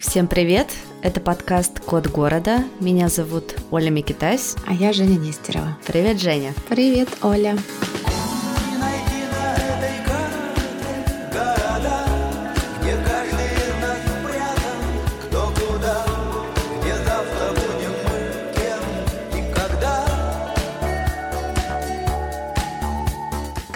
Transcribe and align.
Всем 0.00 0.28
привет! 0.28 0.68
Это 1.02 1.20
подкаст 1.20 1.80
«Код 1.80 2.06
города». 2.06 2.64
Меня 2.80 3.10
зовут 3.10 3.54
Оля 3.70 3.90
Микитась. 3.90 4.56
А 4.66 4.72
я 4.72 4.94
Женя 4.94 5.18
Нестерова. 5.18 5.76
Привет, 5.86 6.18
Женя. 6.18 6.54
Привет, 6.70 7.10
Оля. 7.20 7.58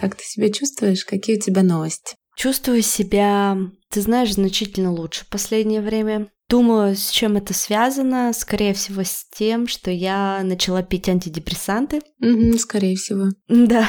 Как 0.00 0.16
ты 0.16 0.24
себя 0.24 0.50
чувствуешь? 0.50 1.04
Какие 1.04 1.36
у 1.36 1.40
тебя 1.40 1.62
новости? 1.62 2.16
Чувствую 2.44 2.82
себя, 2.82 3.56
ты 3.88 4.02
знаешь, 4.02 4.34
значительно 4.34 4.92
лучше 4.92 5.24
в 5.24 5.28
последнее 5.28 5.80
время. 5.80 6.28
Думаю, 6.50 6.94
с 6.94 7.08
чем 7.08 7.38
это 7.38 7.54
связано. 7.54 8.34
Скорее 8.34 8.74
всего, 8.74 9.02
с 9.02 9.24
тем, 9.34 9.66
что 9.66 9.90
я 9.90 10.42
начала 10.44 10.82
пить 10.82 11.08
антидепрессанты. 11.08 12.02
Угу, 12.20 12.58
скорее 12.58 12.96
всего. 12.96 13.28
Да. 13.48 13.88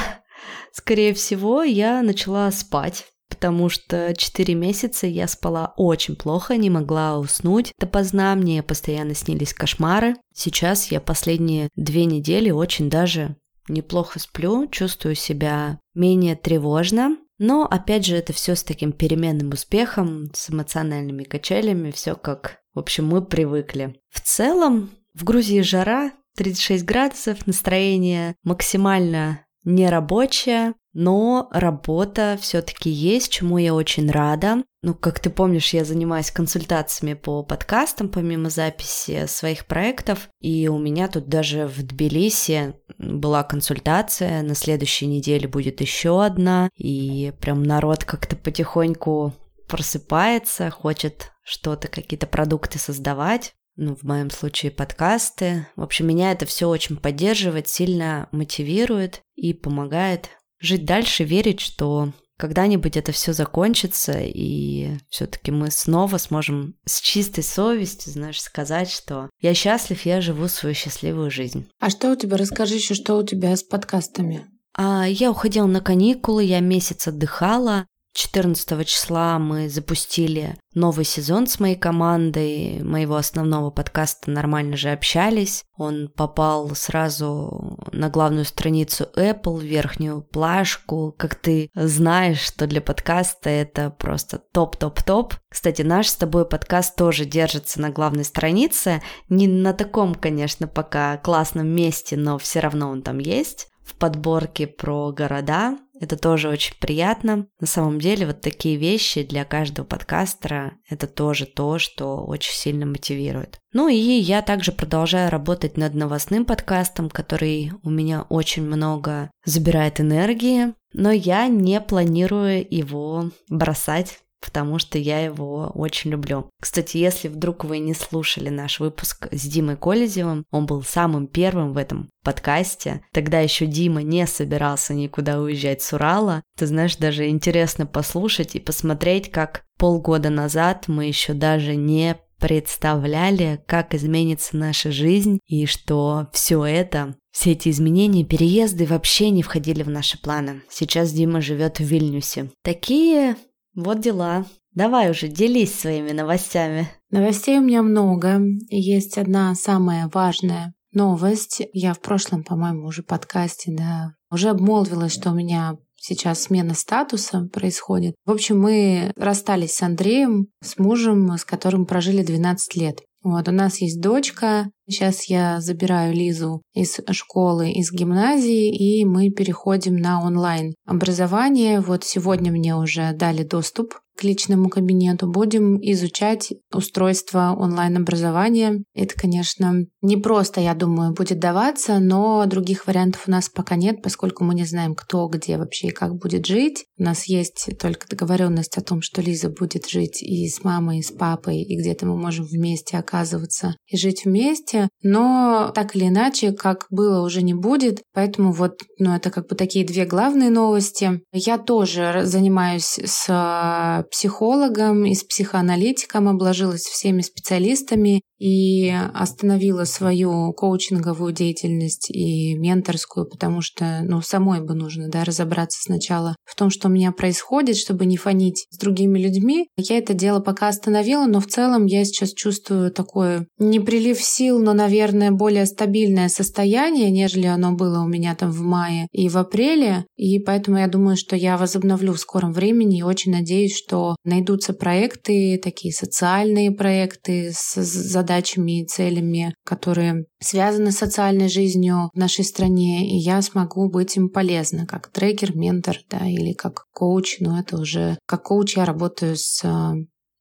Скорее 0.72 1.12
всего, 1.12 1.64
я 1.64 2.00
начала 2.00 2.50
спать 2.50 3.04
потому 3.28 3.68
что 3.68 4.14
4 4.16 4.54
месяца 4.54 5.06
я 5.06 5.28
спала 5.28 5.74
очень 5.76 6.16
плохо, 6.16 6.56
не 6.56 6.70
могла 6.70 7.18
уснуть 7.18 7.72
допоздна, 7.78 8.34
мне 8.34 8.62
постоянно 8.62 9.14
снились 9.14 9.52
кошмары. 9.52 10.14
Сейчас 10.32 10.90
я 10.90 11.02
последние 11.02 11.68
две 11.76 12.06
недели 12.06 12.50
очень 12.50 12.88
даже 12.88 13.36
неплохо 13.68 14.20
сплю, 14.20 14.66
чувствую 14.68 15.16
себя 15.16 15.80
менее 15.92 16.36
тревожно, 16.36 17.18
но, 17.38 17.66
опять 17.66 18.06
же, 18.06 18.16
это 18.16 18.32
все 18.32 18.54
с 18.54 18.62
таким 18.62 18.92
переменным 18.92 19.50
успехом, 19.50 20.30
с 20.34 20.50
эмоциональными 20.50 21.24
качелями, 21.24 21.90
все 21.90 22.14
как, 22.14 22.60
в 22.74 22.78
общем, 22.78 23.06
мы 23.06 23.24
привыкли. 23.24 24.00
В 24.10 24.20
целом, 24.20 24.90
в 25.14 25.24
Грузии 25.24 25.60
жара, 25.60 26.12
36 26.36 26.84
градусов, 26.84 27.46
настроение 27.46 28.36
максимально 28.42 29.46
нерабочее, 29.64 30.74
но 30.98 31.50
работа 31.52 32.38
все-таки 32.40 32.88
есть, 32.88 33.30
чему 33.30 33.58
я 33.58 33.74
очень 33.74 34.10
рада. 34.10 34.64
Ну, 34.80 34.94
как 34.94 35.20
ты 35.20 35.28
помнишь, 35.28 35.74
я 35.74 35.84
занимаюсь 35.84 36.30
консультациями 36.30 37.12
по 37.12 37.42
подкастам, 37.42 38.08
помимо 38.08 38.48
записи 38.48 39.26
своих 39.26 39.66
проектов, 39.66 40.30
и 40.40 40.68
у 40.68 40.78
меня 40.78 41.08
тут 41.08 41.28
даже 41.28 41.66
в 41.66 41.82
Тбилиси 41.82 42.76
была 42.96 43.42
консультация, 43.42 44.40
на 44.40 44.54
следующей 44.54 45.06
неделе 45.06 45.46
будет 45.46 45.82
еще 45.82 46.24
одна, 46.24 46.70
и 46.74 47.30
прям 47.42 47.62
народ 47.62 48.04
как-то 48.04 48.34
потихоньку 48.34 49.34
просыпается, 49.68 50.70
хочет 50.70 51.32
что-то, 51.42 51.88
какие-то 51.88 52.26
продукты 52.26 52.78
создавать 52.78 53.52
ну, 53.76 53.94
в 53.94 54.02
моем 54.02 54.30
случае 54.30 54.72
подкасты. 54.72 55.66
В 55.76 55.82
общем, 55.82 56.06
меня 56.06 56.32
это 56.32 56.46
все 56.46 56.68
очень 56.68 56.96
поддерживает, 56.96 57.68
сильно 57.68 58.28
мотивирует 58.32 59.20
и 59.34 59.52
помогает 59.52 60.30
жить 60.60 60.84
дальше, 60.84 61.24
верить, 61.24 61.60
что 61.60 62.12
когда-нибудь 62.36 62.96
это 62.96 63.12
все 63.12 63.32
закончится, 63.32 64.20
и 64.20 64.98
все-таки 65.08 65.50
мы 65.50 65.70
снова 65.70 66.18
сможем 66.18 66.74
с 66.84 67.00
чистой 67.00 67.42
совестью, 67.42 68.12
знаешь, 68.12 68.40
сказать, 68.40 68.90
что 68.90 69.30
я 69.40 69.54
счастлив, 69.54 70.04
я 70.04 70.20
живу 70.20 70.48
свою 70.48 70.74
счастливую 70.74 71.30
жизнь. 71.30 71.66
А 71.80 71.88
что 71.90 72.12
у 72.12 72.16
тебя? 72.16 72.36
Расскажи 72.36 72.74
еще, 72.74 72.94
что 72.94 73.16
у 73.16 73.22
тебя 73.22 73.56
с 73.56 73.62
подкастами? 73.62 74.46
А, 74.74 75.06
я 75.08 75.30
уходила 75.30 75.66
на 75.66 75.80
каникулы, 75.80 76.44
я 76.44 76.60
месяц 76.60 77.08
отдыхала, 77.08 77.86
14 78.16 78.86
числа 78.88 79.38
мы 79.38 79.68
запустили 79.68 80.56
новый 80.72 81.04
сезон 81.04 81.46
с 81.46 81.60
моей 81.60 81.76
командой 81.76 82.82
моего 82.82 83.16
основного 83.16 83.70
подкаста 83.70 84.30
«Нормально 84.30 84.78
же 84.78 84.88
общались». 84.88 85.64
Он 85.76 86.08
попал 86.08 86.74
сразу 86.74 87.78
на 87.92 88.08
главную 88.08 88.46
страницу 88.46 89.06
Apple, 89.16 89.62
верхнюю 89.62 90.22
плашку. 90.22 91.14
Как 91.18 91.34
ты 91.34 91.68
знаешь, 91.74 92.40
что 92.40 92.66
для 92.66 92.80
подкаста 92.80 93.50
это 93.50 93.90
просто 93.90 94.38
топ-топ-топ. 94.38 95.34
Кстати, 95.50 95.82
наш 95.82 96.08
с 96.08 96.16
тобой 96.16 96.48
подкаст 96.48 96.96
тоже 96.96 97.26
держится 97.26 97.82
на 97.82 97.90
главной 97.90 98.24
странице. 98.24 99.02
Не 99.28 99.46
на 99.46 99.74
таком, 99.74 100.14
конечно, 100.14 100.66
пока 100.66 101.18
классном 101.18 101.68
месте, 101.68 102.16
но 102.16 102.38
все 102.38 102.60
равно 102.60 102.88
он 102.88 103.02
там 103.02 103.18
есть 103.18 103.68
в 103.86 103.94
подборке 103.94 104.66
про 104.66 105.12
города. 105.12 105.78
Это 106.00 106.16
тоже 106.16 106.48
очень 106.48 106.74
приятно. 106.78 107.46
На 107.60 107.66
самом 107.66 108.00
деле 108.00 108.26
вот 108.26 108.40
такие 108.40 108.76
вещи 108.76 109.22
для 109.22 109.44
каждого 109.44 109.86
подкастера– 109.86 110.74
это 110.88 111.06
тоже 111.06 111.46
то, 111.46 111.78
что 111.78 112.24
очень 112.24 112.52
сильно 112.52 112.86
мотивирует. 112.86 113.60
Ну 113.72 113.88
и 113.88 113.94
я 113.94 114.42
также 114.42 114.72
продолжаю 114.72 115.30
работать 115.30 115.76
над 115.76 115.94
новостным 115.94 116.44
подкастом, 116.44 117.10
который 117.10 117.72
у 117.82 117.90
меня 117.90 118.22
очень 118.28 118.62
много 118.62 119.30
забирает 119.44 120.00
энергии, 120.00 120.74
но 120.92 121.10
я 121.10 121.46
не 121.48 121.80
планирую 121.80 122.66
его 122.68 123.30
бросать 123.48 124.20
потому 124.40 124.78
что 124.78 124.98
я 124.98 125.20
его 125.20 125.70
очень 125.74 126.10
люблю. 126.10 126.50
Кстати, 126.60 126.96
если 126.98 127.28
вдруг 127.28 127.64
вы 127.64 127.78
не 127.78 127.94
слушали 127.94 128.48
наш 128.48 128.80
выпуск 128.80 129.28
с 129.30 129.42
Димой 129.42 129.76
Колезевым, 129.76 130.44
он 130.50 130.66
был 130.66 130.82
самым 130.82 131.26
первым 131.26 131.72
в 131.72 131.76
этом 131.76 132.08
подкасте. 132.22 133.02
Тогда 133.12 133.40
еще 133.40 133.66
Дима 133.66 134.02
не 134.02 134.26
собирался 134.26 134.94
никуда 134.94 135.40
уезжать 135.40 135.82
с 135.82 135.92
Урала. 135.92 136.42
Ты 136.56 136.66
знаешь, 136.66 136.96
даже 136.96 137.28
интересно 137.28 137.86
послушать 137.86 138.54
и 138.54 138.60
посмотреть, 138.60 139.30
как 139.30 139.64
полгода 139.78 140.30
назад 140.30 140.88
мы 140.88 141.06
еще 141.06 141.32
даже 141.32 141.76
не 141.76 142.16
представляли, 142.38 143.62
как 143.66 143.94
изменится 143.94 144.56
наша 144.56 144.90
жизнь 144.90 145.38
и 145.46 145.64
что 145.66 146.28
все 146.32 146.64
это 146.64 147.16
все 147.36 147.52
эти 147.52 147.68
изменения, 147.68 148.24
переезды 148.24 148.86
вообще 148.86 149.28
не 149.28 149.42
входили 149.42 149.82
в 149.82 149.90
наши 149.90 150.18
планы. 150.18 150.62
Сейчас 150.70 151.12
Дима 151.12 151.42
живет 151.42 151.80
в 151.80 151.84
Вильнюсе. 151.84 152.50
Такие 152.62 153.36
вот 153.76 154.00
дела. 154.00 154.44
Давай 154.72 155.10
уже, 155.10 155.28
делись 155.28 155.74
своими 155.74 156.10
новостями. 156.10 156.88
Новостей 157.10 157.58
у 157.58 157.62
меня 157.62 157.82
много. 157.82 158.40
Есть 158.68 159.16
одна 159.16 159.54
самая 159.54 160.10
важная 160.12 160.74
новость. 160.92 161.62
Я 161.72 161.94
в 161.94 162.00
прошлом, 162.00 162.42
по-моему, 162.42 162.86
уже 162.86 163.02
подкасте, 163.02 163.72
да, 163.76 164.14
уже 164.30 164.48
обмолвилась, 164.48 165.12
что 165.12 165.30
у 165.30 165.34
меня 165.34 165.76
сейчас 165.94 166.42
смена 166.42 166.74
статуса 166.74 167.48
происходит. 167.52 168.14
В 168.24 168.32
общем, 168.32 168.60
мы 168.60 169.12
расстались 169.16 169.74
с 169.74 169.82
Андреем, 169.82 170.48
с 170.62 170.78
мужем, 170.78 171.36
с 171.36 171.44
которым 171.44 171.86
прожили 171.86 172.22
12 172.22 172.76
лет. 172.76 173.00
Вот, 173.22 173.48
у 173.48 173.52
нас 173.52 173.78
есть 173.78 174.00
дочка. 174.00 174.70
Сейчас 174.88 175.24
я 175.24 175.60
забираю 175.60 176.14
Лизу 176.14 176.62
из 176.72 177.00
школы, 177.10 177.72
из 177.72 177.90
гимназии, 177.90 178.68
и 178.68 179.04
мы 179.04 179.30
переходим 179.30 179.96
на 179.96 180.22
онлайн 180.22 180.74
образование. 180.86 181.80
Вот 181.80 182.04
сегодня 182.04 182.52
мне 182.52 182.76
уже 182.76 183.12
дали 183.12 183.42
доступ 183.42 183.94
к 184.16 184.24
личному 184.24 184.70
кабинету, 184.70 185.30
будем 185.30 185.78
изучать 185.80 186.52
устройство 186.72 187.54
онлайн-образования. 187.56 188.82
Это, 188.94 189.14
конечно, 189.14 189.84
не 190.00 190.16
просто, 190.16 190.60
я 190.60 190.74
думаю, 190.74 191.12
будет 191.12 191.38
даваться, 191.38 191.98
но 191.98 192.44
других 192.46 192.86
вариантов 192.86 193.24
у 193.26 193.30
нас 193.30 193.48
пока 193.48 193.76
нет, 193.76 194.02
поскольку 194.02 194.42
мы 194.44 194.54
не 194.54 194.64
знаем, 194.64 194.94
кто 194.94 195.28
где 195.28 195.58
вообще 195.58 195.88
и 195.88 195.92
как 195.92 196.16
будет 196.16 196.46
жить. 196.46 196.86
У 196.98 197.02
нас 197.02 197.24
есть 197.24 197.68
только 197.78 198.08
договоренность 198.08 198.78
о 198.78 198.82
том, 198.82 199.02
что 199.02 199.20
Лиза 199.20 199.50
будет 199.50 199.86
жить 199.86 200.22
и 200.22 200.48
с 200.48 200.64
мамой, 200.64 201.00
и 201.00 201.02
с 201.02 201.10
папой, 201.10 201.60
и 201.60 201.78
где-то 201.78 202.06
мы 202.06 202.16
можем 202.16 202.46
вместе 202.46 202.96
оказываться 202.96 203.76
и 203.86 203.98
жить 203.98 204.24
вместе. 204.24 204.75
Но 205.02 205.72
так 205.74 205.96
или 205.96 206.08
иначе, 206.08 206.52
как 206.52 206.86
было, 206.90 207.24
уже 207.24 207.42
не 207.42 207.54
будет. 207.54 208.02
Поэтому 208.12 208.52
вот, 208.52 208.80
ну, 208.98 209.14
это 209.14 209.30
как 209.30 209.48
бы 209.48 209.56
такие 209.56 209.86
две 209.86 210.04
главные 210.04 210.50
новости. 210.50 211.20
Я 211.32 211.58
тоже 211.58 212.22
занимаюсь 212.24 212.98
с 213.04 214.04
психологом 214.10 215.04
и 215.04 215.14
с 215.14 215.24
психоаналитиком, 215.24 216.28
обложилась 216.28 216.82
всеми 216.82 217.22
специалистами 217.22 218.22
и 218.38 218.92
остановила 219.14 219.84
свою 219.84 220.52
коучинговую 220.52 221.32
деятельность 221.32 222.10
и 222.10 222.54
менторскую, 222.54 223.26
потому 223.26 223.62
что, 223.62 224.00
ну, 224.02 224.20
самой 224.20 224.60
бы 224.60 224.74
нужно, 224.74 225.08
да, 225.08 225.24
разобраться 225.24 225.80
сначала 225.82 226.36
в 226.44 226.54
том, 226.54 226.70
что 226.70 226.88
у 226.88 226.90
меня 226.90 227.12
происходит, 227.12 227.76
чтобы 227.76 228.06
не 228.06 228.16
фонить 228.16 228.66
с 228.70 228.78
другими 228.78 229.18
людьми. 229.18 229.68
Я 229.76 229.98
это 229.98 230.14
дело 230.14 230.40
пока 230.40 230.68
остановила, 230.68 231.26
но 231.26 231.40
в 231.40 231.46
целом 231.46 231.86
я 231.86 232.04
сейчас 232.04 232.32
чувствую 232.32 232.90
такое 232.90 233.46
не 233.58 233.80
прилив 233.80 234.20
сил, 234.20 234.62
но, 234.62 234.74
наверное, 234.74 235.30
более 235.30 235.66
стабильное 235.66 236.28
состояние, 236.28 237.10
нежели 237.10 237.46
оно 237.46 237.72
было 237.72 238.02
у 238.02 238.08
меня 238.08 238.34
там 238.34 238.50
в 238.50 238.60
мае 238.60 239.08
и 239.12 239.28
в 239.28 239.36
апреле. 239.38 240.04
И 240.16 240.38
поэтому 240.38 240.78
я 240.78 240.88
думаю, 240.88 241.16
что 241.16 241.36
я 241.36 241.56
возобновлю 241.56 242.12
в 242.12 242.20
скором 242.20 242.52
времени 242.52 242.98
и 242.98 243.02
очень 243.02 243.32
надеюсь, 243.32 243.76
что 243.76 244.16
найдутся 244.24 244.72
проекты, 244.72 245.58
такие 245.62 245.92
социальные 245.92 246.70
проекты 246.70 247.50
с 247.52 247.82
задачами 247.82 248.25
и 248.26 248.86
целями, 248.86 249.54
которые 249.64 250.26
связаны 250.40 250.92
с 250.92 250.98
социальной 250.98 251.48
жизнью 251.48 252.10
в 252.12 252.18
нашей 252.18 252.44
стране, 252.44 253.08
и 253.08 253.16
я 253.16 253.42
смогу 253.42 253.88
быть 253.88 254.16
им 254.16 254.28
полезна, 254.28 254.86
как 254.86 255.08
трекер, 255.08 255.56
ментор, 255.56 255.98
да, 256.10 256.26
или 256.26 256.52
как 256.52 256.86
коуч, 256.92 257.38
но 257.40 257.58
это 257.58 257.78
уже 257.78 258.18
как 258.26 258.44
коуч 258.44 258.76
я 258.76 258.84
работаю 258.84 259.36
с 259.36 259.62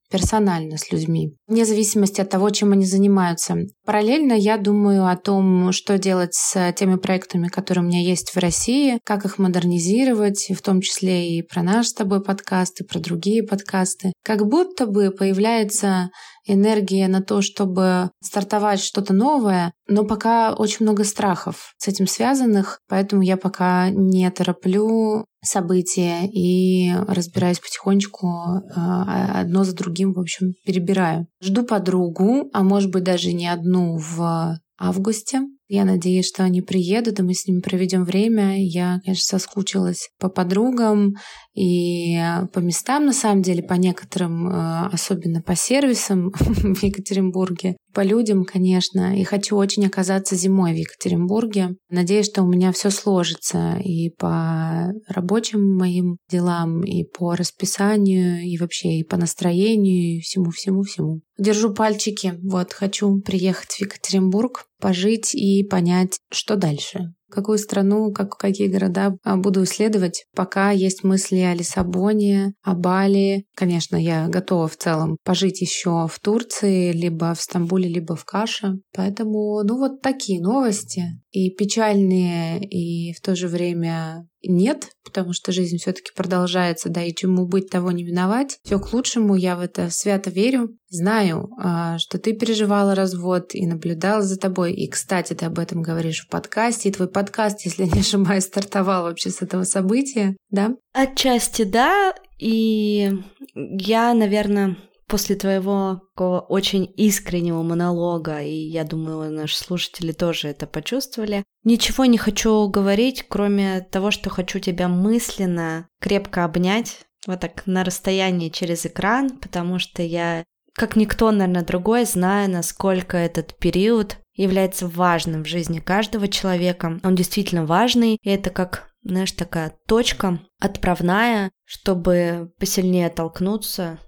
персонально 0.09 0.77
с 0.77 0.91
людьми, 0.91 1.35
вне 1.47 1.65
зависимости 1.65 2.21
от 2.21 2.29
того, 2.29 2.49
чем 2.49 2.71
они 2.71 2.85
занимаются. 2.85 3.55
Параллельно 3.85 4.33
я 4.33 4.57
думаю 4.57 5.05
о 5.05 5.15
том, 5.15 5.71
что 5.71 5.99
делать 5.99 6.33
с 6.33 6.73
теми 6.73 6.95
проектами, 6.95 7.49
которые 7.49 7.85
у 7.85 7.87
меня 7.87 8.01
есть 8.01 8.31
в 8.31 8.37
России, 8.37 8.99
как 9.03 9.25
их 9.25 9.37
модернизировать, 9.37 10.47
в 10.49 10.61
том 10.63 10.81
числе 10.81 11.37
и 11.37 11.43
про 11.43 11.61
наш 11.61 11.87
с 11.87 11.93
тобой 11.93 12.23
подкаст, 12.23 12.81
и 12.81 12.83
про 12.83 12.99
другие 12.99 13.43
подкасты. 13.43 14.13
Как 14.23 14.47
будто 14.47 14.87
бы 14.87 15.11
появляется 15.11 16.09
энергия 16.47 17.07
на 17.07 17.21
то, 17.21 17.41
чтобы 17.41 18.09
стартовать 18.23 18.79
что-то 18.79 19.13
новое, 19.13 19.73
но 19.87 20.03
пока 20.03 20.53
очень 20.53 20.85
много 20.85 21.03
страхов 21.03 21.73
с 21.77 21.87
этим 21.87 22.07
связанных, 22.07 22.79
поэтому 22.87 23.21
я 23.21 23.37
пока 23.37 23.89
не 23.89 24.29
тороплю 24.31 25.25
события 25.43 26.27
и 26.27 26.91
разбираюсь 27.07 27.59
потихонечку 27.59 28.27
а, 28.75 29.41
одно 29.41 29.63
за 29.63 29.75
другим, 29.75 30.13
в 30.13 30.19
общем, 30.19 30.53
перебираю. 30.65 31.27
Жду 31.41 31.63
подругу, 31.63 32.49
а 32.51 32.63
может 32.63 32.91
быть 32.91 33.03
даже 33.03 33.31
не 33.31 33.47
одну 33.47 33.74
в 33.75 34.59
августе. 34.77 35.41
Я 35.67 35.83
надеюсь, 35.83 36.27
что 36.27 36.43
они 36.43 36.61
приедут, 36.61 37.19
и 37.19 37.23
мы 37.23 37.33
с 37.33 37.47
ними 37.47 37.59
проведем 37.59 38.03
время. 38.03 38.63
Я, 38.63 38.99
конечно, 39.03 39.39
соскучилась 39.39 40.09
по 40.19 40.29
подругам 40.29 41.15
и 41.55 42.19
по 42.53 42.59
местам, 42.59 43.05
на 43.05 43.13
самом 43.13 43.41
деле, 43.41 43.63
по 43.63 43.73
некоторым, 43.73 44.47
э, 44.47 44.89
особенно 44.91 45.41
по 45.41 45.55
сервисам 45.55 46.31
в 46.39 46.83
Екатеринбурге, 46.83 47.77
по 47.93 48.01
людям, 48.01 48.43
конечно. 48.43 49.17
И 49.17 49.23
хочу 49.23 49.55
очень 49.55 49.85
оказаться 49.87 50.35
зимой 50.35 50.73
в 50.73 50.77
Екатеринбурге. 50.77 51.75
Надеюсь, 51.89 52.27
что 52.27 52.43
у 52.43 52.47
меня 52.47 52.71
все 52.71 52.89
сложится 52.89 53.77
и 53.83 54.09
по 54.09 54.91
рабочим 55.07 55.75
моим 55.75 56.17
делам, 56.29 56.83
и 56.83 57.05
по 57.05 57.35
расписанию, 57.35 58.41
и 58.41 58.57
вообще 58.57 58.99
и 58.99 59.03
по 59.03 59.17
настроению, 59.17 60.17
и 60.17 60.19
всему-всему-всему. 60.19 61.21
Держу 61.37 61.73
пальчики. 61.73 62.33
Вот, 62.43 62.73
хочу 62.73 63.19
приехать 63.21 63.71
в 63.71 63.81
Екатеринбург, 63.81 64.65
пожить 64.79 65.33
и 65.33 65.63
понять, 65.63 66.19
что 66.31 66.55
дальше 66.55 67.13
какую 67.29 67.57
страну, 67.57 68.11
как, 68.11 68.37
какие 68.37 68.67
города 68.67 69.15
а, 69.23 69.37
буду 69.37 69.63
исследовать. 69.63 70.25
Пока 70.35 70.71
есть 70.71 71.03
мысли 71.03 71.39
о 71.39 71.53
Лиссабоне, 71.53 72.53
о 72.63 72.73
Бали. 72.75 73.45
Конечно, 73.55 73.95
я 73.95 74.27
готова 74.27 74.67
в 74.67 74.77
целом 74.77 75.17
пожить 75.23 75.61
еще 75.61 76.07
в 76.11 76.19
Турции, 76.19 76.91
либо 76.91 77.33
в 77.33 77.41
Стамбуле, 77.41 77.87
либо 77.89 78.15
в 78.15 78.25
Каше. 78.25 78.79
Поэтому, 78.93 79.61
ну 79.63 79.77
вот 79.77 80.01
такие 80.01 80.41
новости. 80.41 81.03
И 81.31 81.49
печальные, 81.49 82.63
и 82.63 83.13
в 83.13 83.21
то 83.21 83.35
же 83.35 83.47
время 83.47 84.25
нет, 84.47 84.89
потому 85.03 85.33
что 85.33 85.51
жизнь 85.51 85.77
все-таки 85.77 86.11
продолжается, 86.15 86.89
да, 86.89 87.03
и 87.03 87.13
чему 87.13 87.47
быть, 87.47 87.69
того 87.69 87.91
не 87.91 88.03
миновать. 88.03 88.57
Все 88.63 88.79
к 88.79 88.93
лучшему, 88.93 89.35
я 89.35 89.55
в 89.55 89.61
это 89.61 89.89
свято 89.89 90.29
верю. 90.29 90.77
Знаю, 90.89 91.49
а, 91.61 91.97
что 91.97 92.19
ты 92.19 92.33
переживала 92.33 92.95
развод 92.95 93.53
и 93.53 93.65
наблюдала 93.65 94.21
за 94.21 94.37
тобой. 94.37 94.73
И, 94.73 94.87
кстати, 94.89 95.33
ты 95.33 95.45
об 95.45 95.59
этом 95.59 95.81
говоришь 95.81 96.25
в 96.25 96.29
подкасте. 96.29 96.89
И 96.89 96.91
твой 96.91 97.09
подкаст, 97.15 97.61
если 97.61 97.85
не 97.85 98.01
ошибаюсь, 98.01 98.43
стартовал 98.43 99.03
вообще 99.03 99.29
с 99.29 99.41
этого 99.41 99.63
события, 99.63 100.35
да? 100.49 100.75
Отчасти 100.93 101.63
да. 101.63 102.13
И 102.37 103.09
я, 103.55 104.13
наверное, 104.13 104.75
после 105.07 105.37
твоего 105.37 106.01
такого 106.13 106.41
очень 106.41 106.91
искреннего 106.97 107.63
монолога, 107.63 108.41
и 108.41 108.53
я 108.53 108.83
думаю, 108.83 109.31
наши 109.31 109.55
слушатели 109.55 110.11
тоже 110.11 110.49
это 110.49 110.67
почувствовали, 110.67 111.45
ничего 111.63 112.03
не 112.03 112.17
хочу 112.17 112.67
говорить, 112.67 113.23
кроме 113.29 113.79
того, 113.79 114.11
что 114.11 114.29
хочу 114.29 114.59
тебя 114.59 114.89
мысленно 114.89 115.87
крепко 116.01 116.43
обнять, 116.43 117.05
вот 117.25 117.39
так 117.39 117.65
на 117.65 117.85
расстоянии 117.85 118.49
через 118.49 118.85
экран, 118.85 119.29
потому 119.37 119.79
что 119.79 120.03
я, 120.03 120.43
как 120.73 120.97
никто, 120.97 121.31
наверное, 121.31 121.63
другой, 121.63 122.03
знаю, 122.03 122.51
насколько 122.51 123.15
этот 123.15 123.57
период 123.57 124.17
является 124.35 124.87
важным 124.87 125.43
в 125.43 125.47
жизни 125.47 125.79
каждого 125.79 126.27
человека. 126.27 126.99
Он 127.03 127.15
действительно 127.15 127.65
важный, 127.65 128.17
и 128.21 128.29
это 128.29 128.49
как 128.49 128.91
знаешь, 129.05 129.31
такая 129.31 129.77
точка 129.87 130.39
отправная, 130.59 131.51
чтобы 131.63 132.51
посильнее 132.59 133.09
толкнуться 133.09 133.99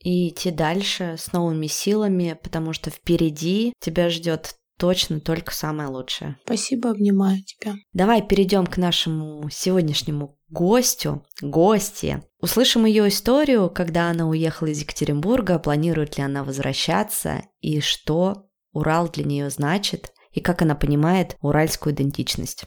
и 0.00 0.28
идти 0.28 0.50
дальше 0.50 1.14
с 1.16 1.32
новыми 1.32 1.68
силами, 1.68 2.38
потому 2.42 2.72
что 2.72 2.90
впереди 2.90 3.72
тебя 3.80 4.10
ждет 4.10 4.56
точно 4.78 5.20
только 5.20 5.54
самое 5.54 5.88
лучшее. 5.88 6.36
Спасибо, 6.44 6.90
обнимаю 6.90 7.38
тебя. 7.44 7.74
Давай 7.92 8.20
перейдем 8.20 8.66
к 8.66 8.78
нашему 8.78 9.48
сегодняшнему 9.48 10.36
гостю, 10.48 11.24
гости. 11.40 12.22
Услышим 12.40 12.84
ее 12.84 13.06
историю, 13.06 13.70
когда 13.70 14.10
она 14.10 14.26
уехала 14.26 14.68
из 14.68 14.80
Екатеринбурга, 14.80 15.60
планирует 15.60 16.18
ли 16.18 16.24
она 16.24 16.42
возвращаться 16.42 17.42
и 17.60 17.80
что 17.80 18.48
Урал 18.72 19.08
для 19.08 19.24
нее 19.24 19.50
значит, 19.50 20.12
и 20.32 20.40
как 20.40 20.62
она 20.62 20.74
понимает 20.74 21.36
уральскую 21.40 21.94
идентичность. 21.94 22.64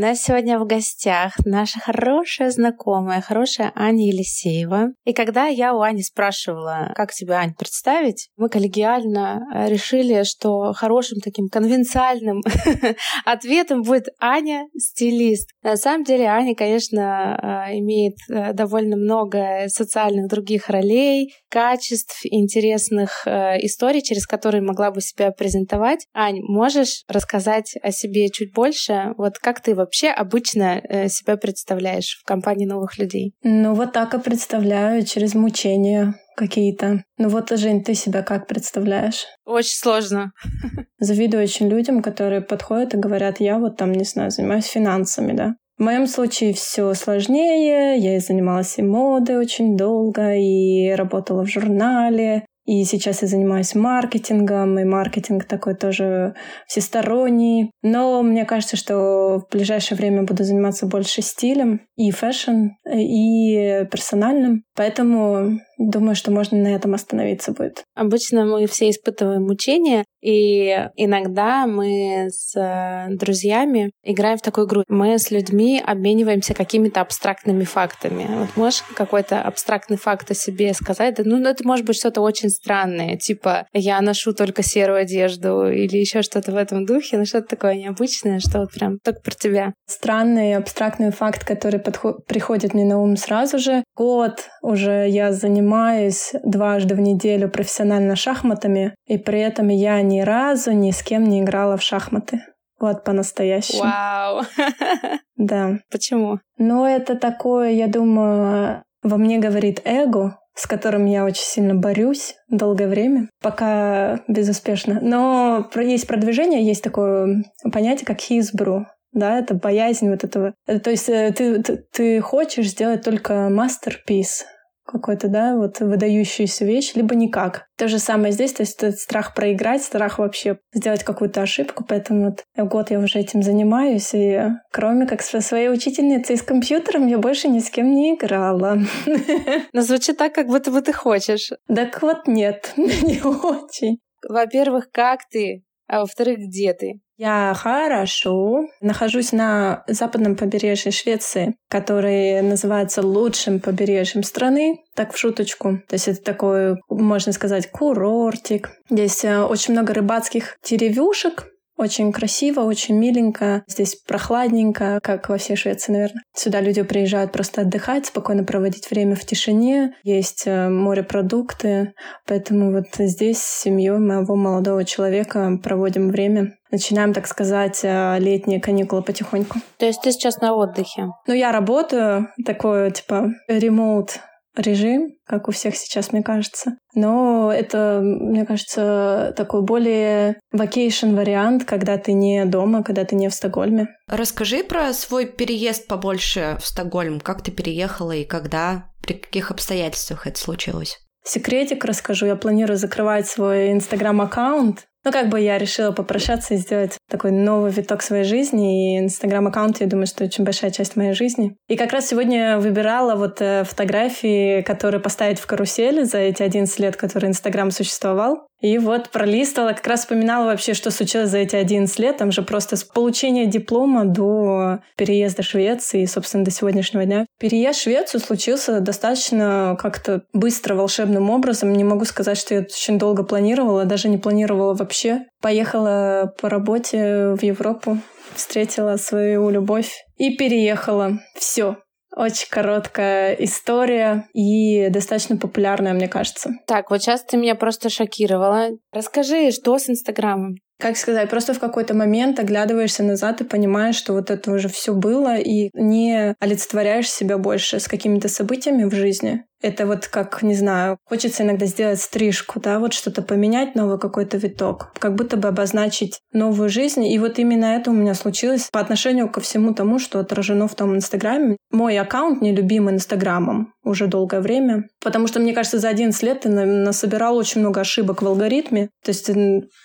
У 0.00 0.04
нас 0.04 0.22
сегодня 0.22 0.60
в 0.60 0.64
гостях 0.64 1.32
наша 1.44 1.80
хорошая 1.80 2.52
знакомая, 2.52 3.20
хорошая 3.20 3.72
Аня 3.74 4.06
Елисеева. 4.06 4.92
И 5.04 5.12
когда 5.12 5.46
я 5.46 5.74
у 5.74 5.80
Ани 5.80 6.04
спрашивала, 6.04 6.92
как 6.94 7.12
тебя, 7.12 7.40
Ань, 7.40 7.52
представить, 7.52 8.28
мы 8.36 8.48
коллегиально 8.48 9.40
э, 9.52 9.68
решили, 9.68 10.22
что 10.22 10.72
хорошим 10.72 11.18
таким 11.18 11.48
конвенциальным 11.48 12.42
ответом 13.24 13.82
будет 13.82 14.04
Аня 14.20 14.68
стилист. 14.78 15.50
На 15.64 15.76
самом 15.76 16.04
деле 16.04 16.26
Аня, 16.26 16.54
конечно, 16.54 17.66
э, 17.68 17.78
имеет 17.78 18.14
э, 18.30 18.52
довольно 18.52 18.96
много 18.96 19.64
социальных 19.66 20.28
других 20.28 20.68
ролей, 20.68 21.34
качеств, 21.50 22.20
интересных 22.22 23.26
историй, 23.26 24.02
через 24.02 24.26
которые 24.26 24.62
могла 24.62 24.92
бы 24.92 25.00
себя 25.00 25.32
презентовать. 25.32 26.06
Ань, 26.14 26.40
можешь 26.42 27.02
рассказать 27.08 27.74
о 27.82 27.90
себе 27.90 28.28
чуть 28.28 28.54
больше? 28.54 29.14
Вот 29.16 29.38
как 29.38 29.60
ты 29.60 29.74
вообще 29.74 29.87
вообще 29.88 30.08
обычно 30.08 30.80
э, 30.88 31.08
себя 31.08 31.36
представляешь 31.36 32.18
в 32.20 32.26
компании 32.26 32.66
новых 32.66 32.98
людей? 32.98 33.32
Ну, 33.42 33.74
вот 33.74 33.92
так 33.92 34.12
и 34.14 34.20
представляю, 34.20 35.04
через 35.04 35.34
мучения 35.34 36.14
какие-то. 36.36 37.04
Ну 37.16 37.28
вот, 37.30 37.50
Жень, 37.50 37.82
ты 37.82 37.94
себя 37.94 38.22
как 38.22 38.46
представляешь? 38.46 39.24
Очень 39.46 39.78
сложно. 39.78 40.32
Завидую 40.98 41.42
очень 41.42 41.68
людям, 41.68 42.02
которые 42.02 42.42
подходят 42.42 42.94
и 42.94 42.98
говорят, 42.98 43.40
я 43.40 43.58
вот 43.58 43.76
там, 43.76 43.92
не 43.92 44.04
знаю, 44.04 44.30
занимаюсь 44.30 44.66
финансами, 44.66 45.32
да. 45.32 45.54
В 45.78 45.82
моем 45.82 46.06
случае 46.06 46.52
все 46.52 46.92
сложнее. 46.94 47.98
Я 47.98 48.16
и 48.16 48.20
занималась 48.20 48.78
и 48.78 48.82
модой 48.82 49.38
очень 49.38 49.76
долго, 49.76 50.34
и 50.34 50.90
работала 50.90 51.44
в 51.44 51.48
журнале, 51.48 52.44
и 52.68 52.84
сейчас 52.84 53.22
я 53.22 53.28
занимаюсь 53.28 53.74
маркетингом, 53.74 54.78
и 54.78 54.84
маркетинг 54.84 55.44
такой 55.44 55.74
тоже 55.74 56.34
всесторонний. 56.66 57.70
Но 57.80 58.22
мне 58.22 58.44
кажется, 58.44 58.76
что 58.76 59.38
в 59.38 59.48
ближайшее 59.50 59.96
время 59.96 60.24
буду 60.24 60.44
заниматься 60.44 60.84
больше 60.84 61.22
стилем 61.22 61.80
и 61.96 62.10
fashion, 62.10 62.66
и 62.86 63.86
персональным. 63.90 64.64
Поэтому 64.76 65.60
думаю, 65.78 66.14
что 66.14 66.30
можно 66.30 66.58
на 66.58 66.68
этом 66.68 66.92
остановиться 66.92 67.52
будет. 67.52 67.84
Обычно 67.94 68.44
мы 68.44 68.66
все 68.66 68.90
испытываем 68.90 69.44
мучения, 69.44 70.04
и 70.20 70.88
иногда 70.96 71.66
мы 71.66 72.28
с 72.30 72.54
э, 72.56 73.14
друзьями 73.14 73.92
играем 74.02 74.36
в 74.36 74.42
такую 74.42 74.66
игру. 74.66 74.82
Мы 74.88 75.18
с 75.18 75.30
людьми 75.30 75.80
обмениваемся 75.84 76.54
какими-то 76.54 77.00
абстрактными 77.00 77.64
фактами. 77.64 78.26
Вот 78.28 78.56
можешь 78.56 78.82
какой-то 78.94 79.40
абстрактный 79.40 79.96
факт 79.96 80.30
о 80.30 80.34
себе 80.34 80.74
сказать? 80.74 81.18
Ну, 81.18 81.40
это 81.40 81.66
может 81.66 81.86
быть 81.86 81.96
что-то 81.96 82.20
очень 82.20 82.50
странное, 82.60 83.16
типа 83.16 83.66
я 83.72 84.00
ношу 84.00 84.32
только 84.32 84.62
серую 84.62 84.98
одежду 84.98 85.68
или 85.68 85.96
еще 85.96 86.22
что-то 86.22 86.52
в 86.52 86.56
этом 86.56 86.84
духе, 86.84 87.18
ну 87.18 87.24
что-то 87.24 87.48
такое 87.48 87.74
необычное, 87.74 88.40
что 88.40 88.60
вот 88.60 88.72
прям 88.72 88.98
только 89.04 89.20
про 89.20 89.34
тебя. 89.34 89.72
Странный 89.86 90.54
абстрактный 90.56 91.10
факт, 91.12 91.44
который 91.44 91.80
подход- 91.80 92.24
приходит 92.26 92.74
мне 92.74 92.84
на 92.84 92.98
ум 93.00 93.16
сразу 93.16 93.58
же. 93.58 93.84
Год 93.96 94.48
уже 94.62 95.08
я 95.08 95.32
занимаюсь 95.32 96.32
дважды 96.44 96.94
в 96.94 97.00
неделю 97.00 97.48
профессионально 97.48 98.16
шахматами, 98.16 98.94
и 99.06 99.18
при 99.18 99.40
этом 99.40 99.68
я 99.68 100.00
ни 100.02 100.20
разу 100.20 100.72
ни 100.72 100.90
с 100.90 101.02
кем 101.02 101.24
не 101.24 101.40
играла 101.40 101.76
в 101.76 101.82
шахматы. 101.82 102.40
Вот 102.80 103.04
по-настоящему. 103.04 103.82
Вау! 103.82 104.42
Да. 105.36 105.78
Почему? 105.90 106.40
Ну, 106.56 106.84
это 106.84 107.14
такое, 107.14 107.70
я 107.70 107.86
думаю, 107.86 108.82
во 109.04 109.16
мне 109.16 109.38
говорит 109.38 109.80
эго, 109.84 110.36
с 110.58 110.66
которым 110.66 111.06
я 111.06 111.24
очень 111.24 111.44
сильно 111.44 111.74
борюсь 111.74 112.34
долгое 112.48 112.88
время, 112.88 113.28
пока 113.40 114.20
безуспешно. 114.26 114.98
Но 115.00 115.70
есть 115.76 116.08
продвижение, 116.08 116.66
есть 116.66 116.82
такое 116.82 117.44
понятие, 117.72 118.06
как 118.06 118.20
хизбру. 118.20 118.86
Да, 119.12 119.38
это 119.38 119.54
боязнь 119.54 120.10
вот 120.10 120.24
этого. 120.24 120.52
То 120.66 120.90
есть 120.90 121.08
э, 121.08 121.32
ты, 121.32 121.62
ты, 121.62 121.76
ты 121.92 122.20
хочешь 122.20 122.70
сделать 122.70 123.02
только 123.02 123.48
masterpiece, 123.50 124.42
какой-то, 124.88 125.28
да, 125.28 125.56
вот 125.56 125.80
выдающуюся 125.80 126.64
вещь, 126.64 126.94
либо 126.94 127.14
никак. 127.14 127.66
То 127.76 127.88
же 127.88 127.98
самое 127.98 128.32
здесь, 128.32 128.52
то 128.52 128.62
есть 128.62 128.82
этот 128.82 128.98
страх 128.98 129.34
проиграть, 129.34 129.82
страх 129.82 130.18
вообще 130.18 130.58
сделать 130.72 131.04
какую-то 131.04 131.42
ошибку, 131.42 131.84
поэтому 131.86 132.24
вот 132.26 132.68
год 132.68 132.90
я 132.90 132.98
уже 132.98 133.18
этим 133.18 133.42
занимаюсь, 133.42 134.10
и 134.14 134.40
кроме 134.72 135.06
как 135.06 135.22
со 135.22 135.40
своей 135.40 135.68
учительницей 135.68 136.36
с 136.36 136.42
компьютером 136.42 137.06
я 137.06 137.18
больше 137.18 137.48
ни 137.48 137.58
с 137.58 137.70
кем 137.70 137.90
не 137.90 138.14
играла. 138.14 138.78
Но 139.72 139.82
звучит 139.82 140.16
так, 140.16 140.34
как 140.34 140.46
будто 140.48 140.70
бы 140.70 140.80
ты 140.80 140.92
хочешь. 140.92 141.50
Так 141.66 142.02
вот 142.02 142.26
нет, 142.26 142.72
не 142.76 143.20
очень. 143.22 143.98
Во-первых, 144.26 144.90
как 144.90 145.20
ты? 145.30 145.64
А 145.86 146.00
во-вторых, 146.00 146.38
где 146.38 146.74
ты? 146.74 147.00
Я 147.18 147.52
хорошо. 147.54 148.68
Нахожусь 148.80 149.32
на 149.32 149.82
западном 149.88 150.36
побережье 150.36 150.92
Швеции, 150.92 151.56
который 151.68 152.40
называется 152.42 153.02
лучшим 153.02 153.58
побережьем 153.58 154.22
страны, 154.22 154.78
так 154.94 155.12
в 155.12 155.18
шуточку. 155.18 155.80
То 155.88 155.94
есть 155.94 156.06
это 156.06 156.22
такой, 156.22 156.76
можно 156.88 157.32
сказать, 157.32 157.70
курортик. 157.72 158.70
Здесь 158.88 159.24
э, 159.24 159.40
очень 159.40 159.72
много 159.74 159.94
рыбацких 159.94 160.56
деревушек, 160.62 161.48
очень 161.78 162.12
красиво, 162.12 162.60
очень 162.62 162.96
миленько. 162.98 163.62
Здесь 163.68 163.94
прохладненько, 163.94 164.98
как 165.00 165.28
во 165.28 165.38
всей 165.38 165.56
Швеции, 165.56 165.92
наверное. 165.92 166.22
Сюда 166.34 166.60
люди 166.60 166.82
приезжают 166.82 167.30
просто 167.30 167.62
отдыхать, 167.62 168.06
спокойно 168.06 168.42
проводить 168.44 168.90
время 168.90 169.14
в 169.14 169.24
тишине. 169.24 169.94
Есть 170.02 170.42
э, 170.46 170.68
морепродукты. 170.68 171.94
Поэтому 172.26 172.72
вот 172.72 172.86
здесь 172.98 173.38
с 173.38 173.62
семьей 173.62 173.98
моего 173.98 174.34
молодого 174.34 174.84
человека 174.84 175.58
проводим 175.62 176.10
время. 176.10 176.57
Начинаем, 176.70 177.12
так 177.12 177.26
сказать, 177.26 177.80
э, 177.82 178.18
летние 178.18 178.60
каникулы 178.60 179.02
потихоньку. 179.02 179.58
То 179.78 179.86
есть 179.86 180.02
ты 180.02 180.12
сейчас 180.12 180.40
на 180.40 180.54
отдыхе? 180.54 181.08
Ну, 181.26 181.34
я 181.34 181.52
работаю, 181.52 182.28
такой, 182.44 182.90
типа, 182.90 183.28
ремоут 183.48 184.20
режим, 184.58 185.14
как 185.24 185.48
у 185.48 185.52
всех 185.52 185.76
сейчас, 185.76 186.12
мне 186.12 186.22
кажется. 186.22 186.72
Но 186.94 187.52
это, 187.52 188.00
мне 188.02 188.44
кажется, 188.44 189.32
такой 189.36 189.62
более 189.62 190.40
vacation 190.54 191.14
вариант, 191.14 191.64
когда 191.64 191.96
ты 191.96 192.12
не 192.12 192.44
дома, 192.44 192.82
когда 192.82 193.04
ты 193.04 193.14
не 193.14 193.28
в 193.28 193.34
Стокгольме. 193.34 193.88
Расскажи 194.08 194.64
про 194.64 194.92
свой 194.92 195.26
переезд 195.26 195.86
побольше 195.86 196.58
в 196.60 196.66
Стокгольм. 196.66 197.20
Как 197.20 197.42
ты 197.42 197.50
переехала 197.52 198.12
и 198.12 198.24
когда, 198.24 198.90
при 199.02 199.14
каких 199.14 199.50
обстоятельствах 199.50 200.26
это 200.26 200.38
случилось? 200.38 200.98
Секретик 201.24 201.84
расскажу. 201.84 202.26
Я 202.26 202.36
планирую 202.36 202.78
закрывать 202.78 203.28
свой 203.28 203.72
инстаграм-аккаунт 203.72 204.87
ну, 205.04 205.12
как 205.12 205.28
бы 205.28 205.40
я 205.40 205.58
решила 205.58 205.92
попрощаться 205.92 206.54
и 206.54 206.56
сделать 206.56 206.98
такой 207.08 207.30
новый 207.30 207.70
виток 207.70 208.02
своей 208.02 208.24
жизни. 208.24 208.96
И 208.96 208.98
инстаграм-аккаунт, 208.98 209.80
я 209.80 209.86
думаю, 209.86 210.06
что 210.06 210.24
очень 210.24 210.44
большая 210.44 210.70
часть 210.70 210.96
моей 210.96 211.12
жизни. 211.12 211.56
И 211.68 211.76
как 211.76 211.92
раз 211.92 212.08
сегодня 212.08 212.58
выбирала 212.58 213.14
вот 213.14 213.40
э, 213.40 213.64
фотографии, 213.64 214.62
которые 214.62 215.00
поставить 215.00 215.38
в 215.38 215.46
карусель 215.46 216.04
за 216.04 216.18
эти 216.18 216.42
11 216.42 216.78
лет, 216.80 216.96
которые 216.96 217.30
Инстаграм 217.30 217.70
существовал. 217.70 218.47
И 218.60 218.78
вот 218.78 219.10
пролистывала, 219.10 219.72
как 219.72 219.86
раз 219.86 220.00
вспоминала 220.00 220.46
вообще, 220.46 220.74
что 220.74 220.90
случилось 220.90 221.30
за 221.30 221.38
эти 221.38 221.54
11 221.54 221.98
лет. 221.98 222.16
Там 222.16 222.32
же 222.32 222.42
просто 222.42 222.76
с 222.76 222.82
получения 222.82 223.46
диплома 223.46 224.04
до 224.04 224.80
переезда 224.96 225.42
в 225.42 225.46
Швеции 225.46 226.02
и, 226.02 226.06
собственно, 226.06 226.44
до 226.44 226.50
сегодняшнего 226.50 227.04
дня. 227.04 227.26
Переезд 227.38 227.78
в 227.78 227.82
Швецию 227.82 228.20
случился 228.20 228.80
достаточно 228.80 229.76
как-то 229.80 230.22
быстро, 230.32 230.74
волшебным 230.74 231.30
образом. 231.30 231.72
Не 231.72 231.84
могу 231.84 232.04
сказать, 232.04 232.38
что 232.38 232.54
я 232.54 232.60
очень 232.60 232.98
долго 232.98 233.22
планировала, 233.22 233.84
даже 233.84 234.08
не 234.08 234.18
планировала 234.18 234.74
вообще. 234.74 235.26
Поехала 235.40 236.34
по 236.40 236.48
работе 236.48 237.34
в 237.38 237.42
Европу, 237.42 237.98
встретила 238.34 238.96
свою 238.96 239.50
любовь 239.50 240.04
и 240.16 240.36
переехала. 240.36 241.20
Все, 241.36 241.76
очень 242.18 242.48
короткая 242.50 243.34
история 243.34 244.28
и 244.34 244.88
достаточно 244.90 245.36
популярная, 245.36 245.94
мне 245.94 246.08
кажется. 246.08 246.50
Так, 246.66 246.90
вот 246.90 247.00
сейчас 247.00 247.24
ты 247.24 247.36
меня 247.36 247.54
просто 247.54 247.88
шокировала. 247.88 248.70
Расскажи, 248.92 249.52
что 249.52 249.78
с 249.78 249.88
Инстаграмом? 249.88 250.56
как 250.80 250.96
сказать, 250.96 251.28
просто 251.28 251.54
в 251.54 251.58
какой-то 251.58 251.92
момент 251.94 252.38
оглядываешься 252.38 253.02
назад 253.02 253.40
и 253.40 253.44
понимаешь, 253.44 253.96
что 253.96 254.12
вот 254.12 254.30
это 254.30 254.52
уже 254.52 254.68
все 254.68 254.94
было, 254.94 255.36
и 255.36 255.70
не 255.74 256.36
олицетворяешь 256.38 257.10
себя 257.10 257.36
больше 257.36 257.80
с 257.80 257.88
какими-то 257.88 258.28
событиями 258.28 258.84
в 258.84 258.94
жизни. 258.94 259.44
Это 259.60 259.86
вот 259.86 260.06
как, 260.06 260.42
не 260.42 260.54
знаю, 260.54 260.98
хочется 261.04 261.42
иногда 261.42 261.66
сделать 261.66 262.00
стрижку, 262.00 262.60
да, 262.60 262.78
вот 262.78 262.92
что-то 262.92 263.22
поменять, 263.22 263.74
новый 263.74 263.98
какой-то 263.98 264.36
виток, 264.36 264.92
как 264.98 265.14
будто 265.14 265.36
бы 265.36 265.48
обозначить 265.48 266.20
новую 266.32 266.68
жизнь. 266.68 267.04
И 267.04 267.18
вот 267.18 267.38
именно 267.38 267.66
это 267.66 267.90
у 267.90 267.94
меня 267.94 268.14
случилось 268.14 268.68
по 268.70 268.80
отношению 268.80 269.28
ко 269.28 269.40
всему 269.40 269.74
тому, 269.74 269.98
что 269.98 270.20
отражено 270.20 270.68
в 270.68 270.74
том 270.74 270.94
Инстаграме. 270.94 271.56
Мой 271.70 271.98
аккаунт 271.98 272.40
нелюбим 272.40 272.88
Инстаграмом 272.90 273.72
уже 273.88 274.06
долгое 274.06 274.40
время, 274.40 274.84
потому 275.02 275.26
что, 275.26 275.40
мне 275.40 275.54
кажется, 275.54 275.78
за 275.78 275.88
11 275.88 276.22
лет 276.22 276.40
ты 276.40 276.48
насобирал 276.50 277.36
очень 277.36 277.60
много 277.60 277.80
ошибок 277.80 278.22
в 278.22 278.26
алгоритме, 278.26 278.90
то 279.02 279.10
есть 279.10 279.30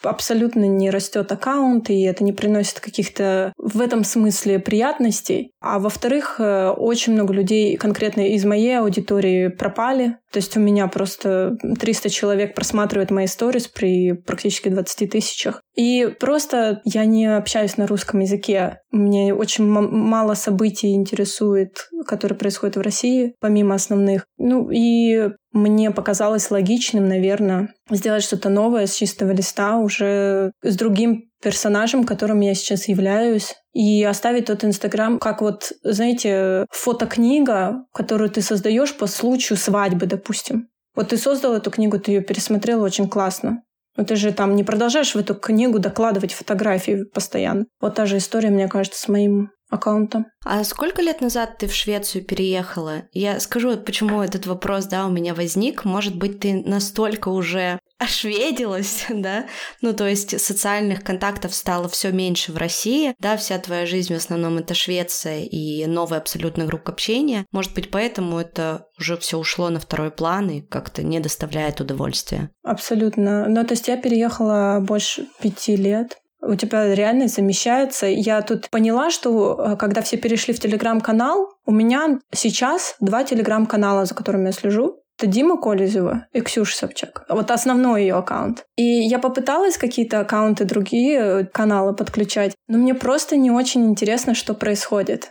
абсолютно 0.03 0.65
не 0.65 0.89
растет 0.89 1.32
аккаунт, 1.32 1.89
и 1.89 2.01
это 2.01 2.24
не 2.24 2.34
приносит 2.34 2.80
каких-то 2.80 3.53
в 3.58 3.80
этом 3.80 4.03
смысле 4.03 4.60
приятностей. 4.60 5.51
А 5.62 5.80
во-вторых, 5.80 6.36
э, 6.39 6.70
очень 6.70 7.13
много 7.13 7.34
людей 7.34 7.77
конкретно 7.77 8.27
из 8.27 8.44
моей 8.44 8.77
аудитории 8.80 9.48
пропали. 9.63 10.17
То 10.34 10.39
есть 10.39 10.58
у 10.58 10.60
меня 10.60 10.88
просто 10.88 11.55
300 11.79 12.10
человек 12.10 12.53
просматривает 12.53 13.12
мои 13.12 13.27
сторис 13.27 13.70
при 13.70 14.12
практически 14.12 14.67
20 14.67 15.10
тысячах. 15.10 15.62
И 15.74 16.13
просто 16.20 16.82
я 16.84 17.05
не 17.05 17.34
общаюсь 17.38 17.77
на 17.77 17.88
русском 17.88 18.20
языке. 18.20 18.79
Мне 18.91 19.34
очень 19.34 19.63
мало 19.63 20.34
событий 20.34 20.93
интересует, 20.93 21.88
которые 22.05 22.38
происходят 22.38 22.75
в 22.75 22.82
России, 22.82 23.36
помимо 23.39 23.75
основных. 23.75 24.25
Ну 24.38 24.70
и 24.70 25.29
мне 25.53 25.91
показалось 25.91 26.51
логичным, 26.51 27.08
наверное, 27.08 27.70
сделать 27.89 28.24
что-то 28.24 28.50
новое 28.50 28.86
с 28.86 28.96
чистого 28.96 29.32
листа 29.32 29.77
уже 29.77 30.51
с 30.62 30.75
другим 30.75 31.29
персонажем, 31.44 32.06
которым 32.06 32.40
я 32.40 32.56
сейчас 32.56 32.88
являюсь, 32.88 33.56
и 33.74 34.04
оставить 34.04 34.46
тот 34.46 34.64
Инстаграм 34.64 35.20
как 35.20 35.42
вот, 35.42 35.72
знаете, 35.84 36.66
фотокнига, 36.72 37.86
которую 37.94 38.30
ты 38.30 38.42
создаешь 38.42 38.96
по 38.96 39.08
случаю 39.08 39.58
свадьбы, 39.58 40.06
допустим. 40.06 40.70
Вот 40.96 41.10
ты 41.10 41.18
создал 41.18 41.54
эту 41.54 41.72
книгу, 41.72 42.00
ты 42.00 42.12
ее 42.12 42.22
пересмотрел 42.22 42.82
очень 42.82 43.10
классно. 43.10 43.64
Но 43.96 44.06
ты 44.06 44.16
же 44.16 44.32
там 44.32 44.56
не 44.56 44.64
продолжаешь 44.64 45.14
в 45.14 45.20
эту 45.20 45.36
книгу 45.36 45.80
докладывать 45.80 46.34
фотографии 46.34 47.04
постоянно. 47.14 47.66
Вот 47.80 47.96
та 47.96 48.06
же 48.06 48.18
история, 48.18 48.50
мне 48.50 48.68
кажется, 48.68 49.00
с 49.00 49.08
моим 49.08 49.52
аккаунтом. 49.74 50.27
А 50.46 50.63
сколько 50.63 51.01
лет 51.01 51.22
назад 51.22 51.58
ты 51.58 51.68
в 51.68 51.74
Швецию 51.74 52.24
переехала? 52.24 53.03
Я 53.12 53.39
скажу, 53.39 53.77
почему 53.77 54.22
этот 54.22 54.46
вопрос, 54.46 54.86
да, 54.86 55.06
у 55.06 55.10
меня 55.10 55.34
возник. 55.34 55.86
Может 55.86 56.15
быть, 56.18 56.39
ты 56.39 56.62
настолько 56.65 57.30
уже 57.30 57.80
ошведилась, 57.98 59.06
да? 59.10 59.46
Ну, 59.82 59.94
то 59.94 60.08
есть 60.08 60.39
социальных 60.39 61.03
контактов 61.03 61.56
стало 61.56 61.88
все 61.88 62.12
меньше 62.12 62.51
в 62.51 62.58
России, 62.58 63.15
да, 63.20 63.38
вся 63.38 63.58
твоя 63.60 63.86
жизнь 63.86 64.13
в 64.13 64.18
основном 64.18 64.58
это 64.58 64.74
Швеция 64.74 65.44
и 65.44 65.86
новый 65.86 66.20
абсолютно 66.20 66.68
круг 66.68 66.89
общения. 66.89 67.46
Может 67.51 67.74
быть, 67.74 67.89
поэтому 67.89 68.39
это 68.39 68.88
уже 69.00 69.18
все 69.18 69.38
ушло 69.38 69.70
на 69.70 69.80
второй 69.80 70.12
план 70.12 70.50
и 70.50 70.62
как-то 70.62 71.03
не 71.03 71.20
доставляет 71.20 71.82
удовольствия. 71.82 72.50
Абсолютно. 72.63 73.48
Ну, 73.48 73.63
то 73.65 73.74
есть 73.74 73.88
я 73.88 73.98
переехала 73.98 74.80
больше 74.82 75.27
пяти 75.42 75.75
лет 75.75 76.18
у 76.46 76.56
тебя 76.56 76.94
реальность 76.94 77.36
замещается. 77.36 78.06
Я 78.08 78.42
тут 78.42 78.70
поняла, 78.70 79.10
что 79.10 79.56
э, 79.58 79.76
когда 79.78 80.02
все 80.02 80.18
перешли 80.18 80.54
в 80.54 80.60
телеграм-канал, 80.60 81.50
у 81.66 81.72
меня 81.72 82.20
сейчас 82.32 82.96
два 83.00 83.24
телеграм-канала, 83.24 84.06
за 84.06 84.16
которыми 84.16 84.48
я 84.48 84.52
слежу. 84.52 85.00
Это 85.18 85.28
Дима 85.28 85.58
Колезева 85.62 86.26
и 86.34 86.42
Ксюша 86.42 86.76
Собчак. 86.76 87.26
Вот 87.30 87.52
основной 87.52 88.02
ее 88.02 88.16
аккаунт. 88.16 88.66
И 88.76 88.84
я 88.84 89.20
попыталась 89.20 89.78
какие-то 89.78 90.20
аккаунты, 90.20 90.66
другие 90.66 91.20
э, 91.20 91.46
каналы 91.46 91.96
подключать, 91.96 92.56
но 92.68 92.78
мне 92.78 92.94
просто 92.94 93.36
не 93.38 93.52
очень 93.52 93.86
интересно, 93.86 94.34
что 94.34 94.54
происходит. 94.54 95.30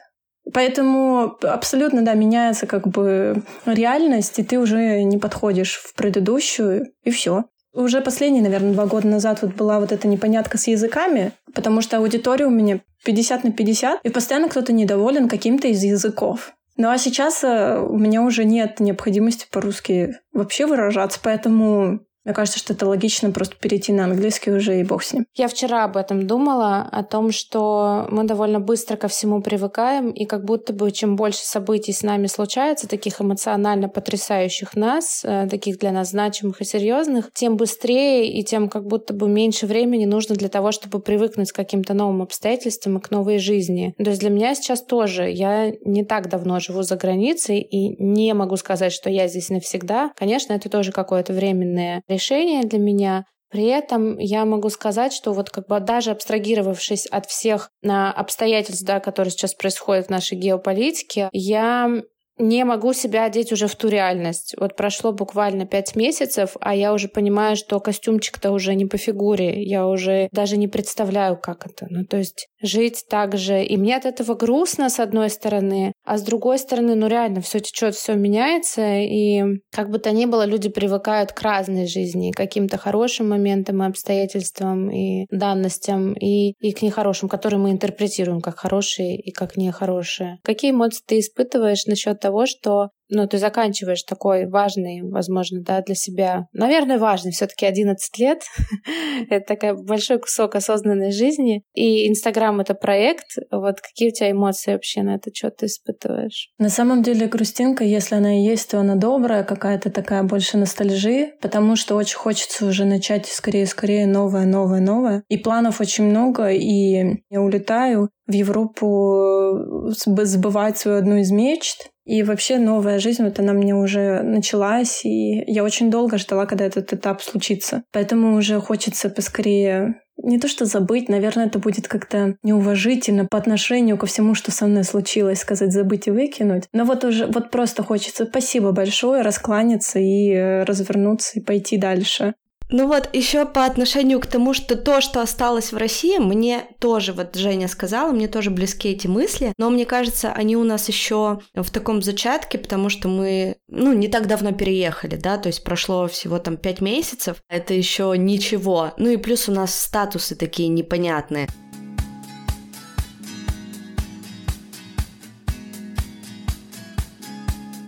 Поэтому 0.52 1.36
абсолютно, 1.42 2.02
да, 2.02 2.14
меняется 2.14 2.66
как 2.66 2.88
бы 2.88 3.42
реальность, 3.64 4.38
и 4.38 4.42
ты 4.42 4.58
уже 4.58 5.02
не 5.02 5.18
подходишь 5.18 5.76
в 5.76 5.94
предыдущую, 5.94 6.86
и 7.02 7.10
все. 7.10 7.44
Уже 7.74 8.02
последние, 8.02 8.42
наверное, 8.42 8.72
два 8.72 8.86
года 8.86 9.06
назад 9.06 9.40
вот 9.42 9.54
была 9.54 9.80
вот 9.80 9.92
эта 9.92 10.06
непонятка 10.06 10.58
с 10.58 10.66
языками, 10.66 11.32
потому 11.54 11.80
что 11.80 11.96
аудитория 11.96 12.46
у 12.46 12.50
меня 12.50 12.80
50 13.04 13.44
на 13.44 13.52
50, 13.52 14.00
и 14.04 14.08
постоянно 14.10 14.48
кто-то 14.48 14.72
недоволен 14.72 15.28
каким-то 15.28 15.68
из 15.68 15.82
языков. 15.82 16.52
Ну 16.76 16.88
а 16.90 16.98
сейчас 16.98 17.44
э, 17.44 17.78
у 17.78 17.96
меня 17.98 18.22
уже 18.22 18.44
нет 18.44 18.80
необходимости 18.80 19.46
по-русски 19.50 20.16
вообще 20.32 20.66
выражаться, 20.66 21.20
поэтому 21.22 22.00
Мне 22.24 22.34
кажется, 22.34 22.58
что 22.58 22.72
это 22.72 22.86
логично 22.86 23.30
просто 23.32 23.56
перейти 23.56 23.92
на 23.92 24.04
английский 24.04 24.52
уже 24.52 24.78
и 24.78 24.84
бог 24.84 25.02
с 25.02 25.12
ним. 25.12 25.26
Я 25.34 25.48
вчера 25.48 25.84
об 25.84 25.96
этом 25.96 26.26
думала, 26.26 26.88
о 26.92 27.02
том, 27.02 27.32
что 27.32 28.06
мы 28.10 28.24
довольно 28.24 28.60
быстро 28.60 28.96
ко 28.96 29.08
всему 29.08 29.42
привыкаем, 29.42 30.10
и 30.10 30.24
как 30.24 30.44
будто 30.44 30.72
бы 30.72 30.90
чем 30.92 31.16
больше 31.16 31.44
событий 31.44 31.92
с 31.92 32.02
нами 32.02 32.26
случается, 32.26 32.86
таких 32.86 33.20
эмоционально 33.20 33.88
потрясающих 33.88 34.76
нас, 34.76 35.24
э, 35.24 35.48
таких 35.50 35.78
для 35.78 35.90
нас 35.90 36.10
значимых 36.10 36.60
и 36.60 36.64
серьезных, 36.64 37.30
тем 37.34 37.56
быстрее 37.56 38.30
и 38.30 38.44
тем 38.44 38.68
как 38.68 38.86
будто 38.86 39.14
бы 39.14 39.28
меньше 39.28 39.66
времени 39.66 40.04
нужно 40.04 40.36
для 40.36 40.48
того, 40.48 40.70
чтобы 40.70 41.00
привыкнуть 41.00 41.50
к 41.50 41.56
каким-то 41.56 41.94
новым 41.94 42.22
обстоятельствам 42.22 42.98
и 42.98 43.00
к 43.00 43.10
новой 43.10 43.38
жизни. 43.38 43.94
То 43.98 44.10
есть 44.10 44.20
для 44.20 44.30
меня 44.30 44.54
сейчас 44.54 44.82
тоже, 44.82 45.28
я 45.28 45.72
не 45.84 46.04
так 46.04 46.28
давно 46.28 46.60
живу 46.60 46.82
за 46.82 46.96
границей 46.96 47.60
и 47.60 48.00
не 48.02 48.32
могу 48.34 48.56
сказать, 48.56 48.92
что 48.92 49.10
я 49.10 49.26
здесь 49.26 49.48
навсегда. 49.48 50.12
Конечно, 50.16 50.52
это 50.52 50.68
тоже 50.68 50.92
какое-то 50.92 51.32
временное 51.32 52.02
решение 52.12 52.62
для 52.64 52.78
меня. 52.78 53.24
При 53.50 53.66
этом 53.66 54.18
я 54.18 54.46
могу 54.46 54.70
сказать, 54.70 55.12
что 55.12 55.32
вот 55.32 55.50
как 55.50 55.66
бы 55.68 55.78
даже 55.80 56.10
абстрагировавшись 56.10 57.06
от 57.06 57.26
всех 57.26 57.70
обстоятельств, 57.84 58.84
да, 58.86 58.98
которые 58.98 59.30
сейчас 59.30 59.54
происходят 59.54 60.06
в 60.06 60.10
нашей 60.10 60.38
геополитике, 60.38 61.28
я 61.32 62.02
не 62.42 62.64
могу 62.64 62.92
себя 62.92 63.24
одеть 63.24 63.52
уже 63.52 63.68
в 63.68 63.76
ту 63.76 63.88
реальность. 63.88 64.54
Вот 64.58 64.76
прошло 64.76 65.12
буквально 65.12 65.64
пять 65.64 65.94
месяцев, 65.94 66.56
а 66.60 66.74
я 66.74 66.92
уже 66.92 67.08
понимаю, 67.08 67.56
что 67.56 67.78
костюмчик-то 67.80 68.50
уже 68.50 68.74
не 68.74 68.84
по 68.84 68.98
фигуре. 68.98 69.62
Я 69.62 69.86
уже 69.86 70.28
даже 70.32 70.56
не 70.56 70.68
представляю, 70.68 71.38
как 71.40 71.66
это. 71.66 71.86
Ну, 71.88 72.04
то 72.04 72.16
есть 72.16 72.48
жить 72.60 73.04
так 73.08 73.36
же. 73.36 73.62
И 73.62 73.76
мне 73.76 73.96
от 73.96 74.06
этого 74.06 74.34
грустно, 74.34 74.88
с 74.88 74.98
одной 75.00 75.30
стороны, 75.30 75.92
а 76.04 76.18
с 76.18 76.22
другой 76.22 76.58
стороны, 76.58 76.94
ну 76.94 77.06
реально, 77.06 77.40
все 77.40 77.60
течет, 77.60 77.94
все 77.94 78.14
меняется, 78.14 78.98
и 78.98 79.42
как 79.70 79.90
бы 79.90 79.98
то 79.98 80.10
ни 80.10 80.26
было, 80.26 80.44
люди 80.44 80.68
привыкают 80.68 81.32
к 81.32 81.42
разной 81.42 81.86
жизни, 81.86 82.30
к 82.30 82.36
каким-то 82.36 82.78
хорошим 82.78 83.28
моментам 83.28 83.82
и 83.82 83.86
обстоятельствам, 83.86 84.90
и 84.90 85.26
данностям, 85.30 86.12
и, 86.14 86.52
и 86.60 86.72
к 86.72 86.82
нехорошим, 86.82 87.28
которые 87.28 87.60
мы 87.60 87.70
интерпретируем 87.70 88.40
как 88.40 88.58
хорошие 88.58 89.16
и 89.16 89.30
как 89.30 89.56
нехорошие. 89.56 90.38
Какие 90.42 90.72
эмоции 90.72 91.02
ты 91.06 91.18
испытываешь 91.18 91.86
насчет 91.86 92.20
того, 92.20 92.31
что 92.46 92.90
ну, 93.12 93.26
ты 93.28 93.38
заканчиваешь 93.38 94.02
такой 94.04 94.46
важный, 94.46 95.02
возможно, 95.02 95.60
да, 95.62 95.82
для 95.82 95.94
себя, 95.94 96.46
наверное, 96.52 96.98
важный, 96.98 97.30
все 97.30 97.46
таки 97.46 97.66
11 97.66 98.18
лет. 98.18 98.42
это 99.30 99.54
такой 99.54 99.84
большой 99.84 100.18
кусок 100.18 100.54
осознанной 100.54 101.12
жизни. 101.12 101.62
И 101.74 102.08
Инстаграм— 102.08 102.58
это 102.60 102.74
проект. 102.74 103.36
Вот 103.50 103.80
какие 103.80 104.08
у 104.08 104.12
тебя 104.12 104.30
эмоции 104.30 104.72
вообще 104.72 105.02
на 105.02 105.16
это? 105.16 105.30
Что 105.34 105.50
ты 105.50 105.66
испытываешь? 105.66 106.48
На 106.58 106.70
самом 106.70 107.02
деле 107.02 107.26
грустинка, 107.26 107.84
если 107.84 108.14
она 108.14 108.38
и 108.38 108.44
есть, 108.44 108.70
то 108.70 108.80
она 108.80 108.96
добрая, 108.96 109.44
какая-то 109.44 109.90
такая 109.90 110.22
больше 110.22 110.56
ностальжи, 110.56 111.32
потому 111.42 111.76
что 111.76 111.96
очень 111.96 112.16
хочется 112.16 112.66
уже 112.66 112.86
начать 112.86 113.26
скорее-скорее 113.26 114.06
новое, 114.06 114.46
новое, 114.46 114.80
новое. 114.80 115.22
И 115.28 115.36
планов 115.36 115.80
очень 115.80 116.04
много, 116.04 116.48
и 116.48 117.20
я 117.28 117.42
улетаю 117.42 118.08
в 118.26 118.32
Европу 118.32 119.90
сбывать 119.90 120.78
свою 120.78 120.98
одну 120.98 121.16
из 121.16 121.30
мечт. 121.30 121.91
И 122.04 122.22
вообще 122.22 122.58
новая 122.58 122.98
жизнь, 122.98 123.22
вот 123.22 123.38
она 123.38 123.52
мне 123.52 123.74
уже 123.74 124.22
началась, 124.22 125.04
и 125.04 125.44
я 125.46 125.62
очень 125.62 125.90
долго 125.90 126.18
ждала, 126.18 126.46
когда 126.46 126.64
этот 126.64 126.92
этап 126.92 127.22
случится. 127.22 127.84
Поэтому 127.92 128.36
уже 128.36 128.60
хочется 128.60 129.08
поскорее 129.08 130.02
не 130.22 130.38
то 130.38 130.46
что 130.46 130.66
забыть, 130.66 131.08
наверное, 131.08 131.46
это 131.46 131.58
будет 131.58 131.88
как-то 131.88 132.36
неуважительно 132.42 133.26
по 133.26 133.38
отношению 133.38 133.96
ко 133.96 134.06
всему, 134.06 134.34
что 134.34 134.50
со 134.50 134.66
мной 134.66 134.84
случилось, 134.84 135.40
сказать 135.40 135.72
забыть 135.72 136.06
и 136.06 136.10
выкинуть. 136.10 136.64
Но 136.72 136.84
вот 136.84 137.04
уже 137.04 137.26
вот 137.26 137.50
просто 137.50 137.82
хочется 137.82 138.26
спасибо 138.26 138.72
большое, 138.72 139.22
раскланяться 139.22 139.98
и 139.98 140.30
э, 140.30 140.64
развернуться 140.64 141.40
и 141.40 141.42
пойти 141.42 141.76
дальше. 141.76 142.34
Ну 142.72 142.86
вот, 142.88 143.10
еще 143.12 143.44
по 143.44 143.66
отношению 143.66 144.18
к 144.18 144.26
тому, 144.26 144.54
что 144.54 144.76
то, 144.76 145.02
что 145.02 145.20
осталось 145.20 145.72
в 145.72 145.76
России, 145.76 146.16
мне 146.16 146.64
тоже, 146.78 147.12
вот 147.12 147.36
Женя 147.36 147.68
сказала, 147.68 148.12
мне 148.12 148.28
тоже 148.28 148.50
близки 148.50 148.88
эти 148.88 149.06
мысли, 149.06 149.52
но 149.58 149.68
мне 149.68 149.84
кажется, 149.84 150.32
они 150.32 150.56
у 150.56 150.64
нас 150.64 150.88
еще 150.88 151.40
в 151.54 151.70
таком 151.70 152.00
зачатке, 152.00 152.56
потому 152.56 152.88
что 152.88 153.08
мы, 153.08 153.56
ну, 153.68 153.92
не 153.92 154.08
так 154.08 154.26
давно 154.26 154.52
переехали, 154.52 155.16
да, 155.16 155.36
то 155.36 155.48
есть 155.48 155.62
прошло 155.64 156.08
всего 156.08 156.38
там 156.38 156.56
пять 156.56 156.80
месяцев, 156.80 157.42
это 157.50 157.74
еще 157.74 158.14
ничего. 158.16 158.92
Ну 158.96 159.10
и 159.10 159.18
плюс 159.18 159.50
у 159.50 159.52
нас 159.52 159.78
статусы 159.78 160.34
такие 160.34 160.68
непонятные. 160.70 161.48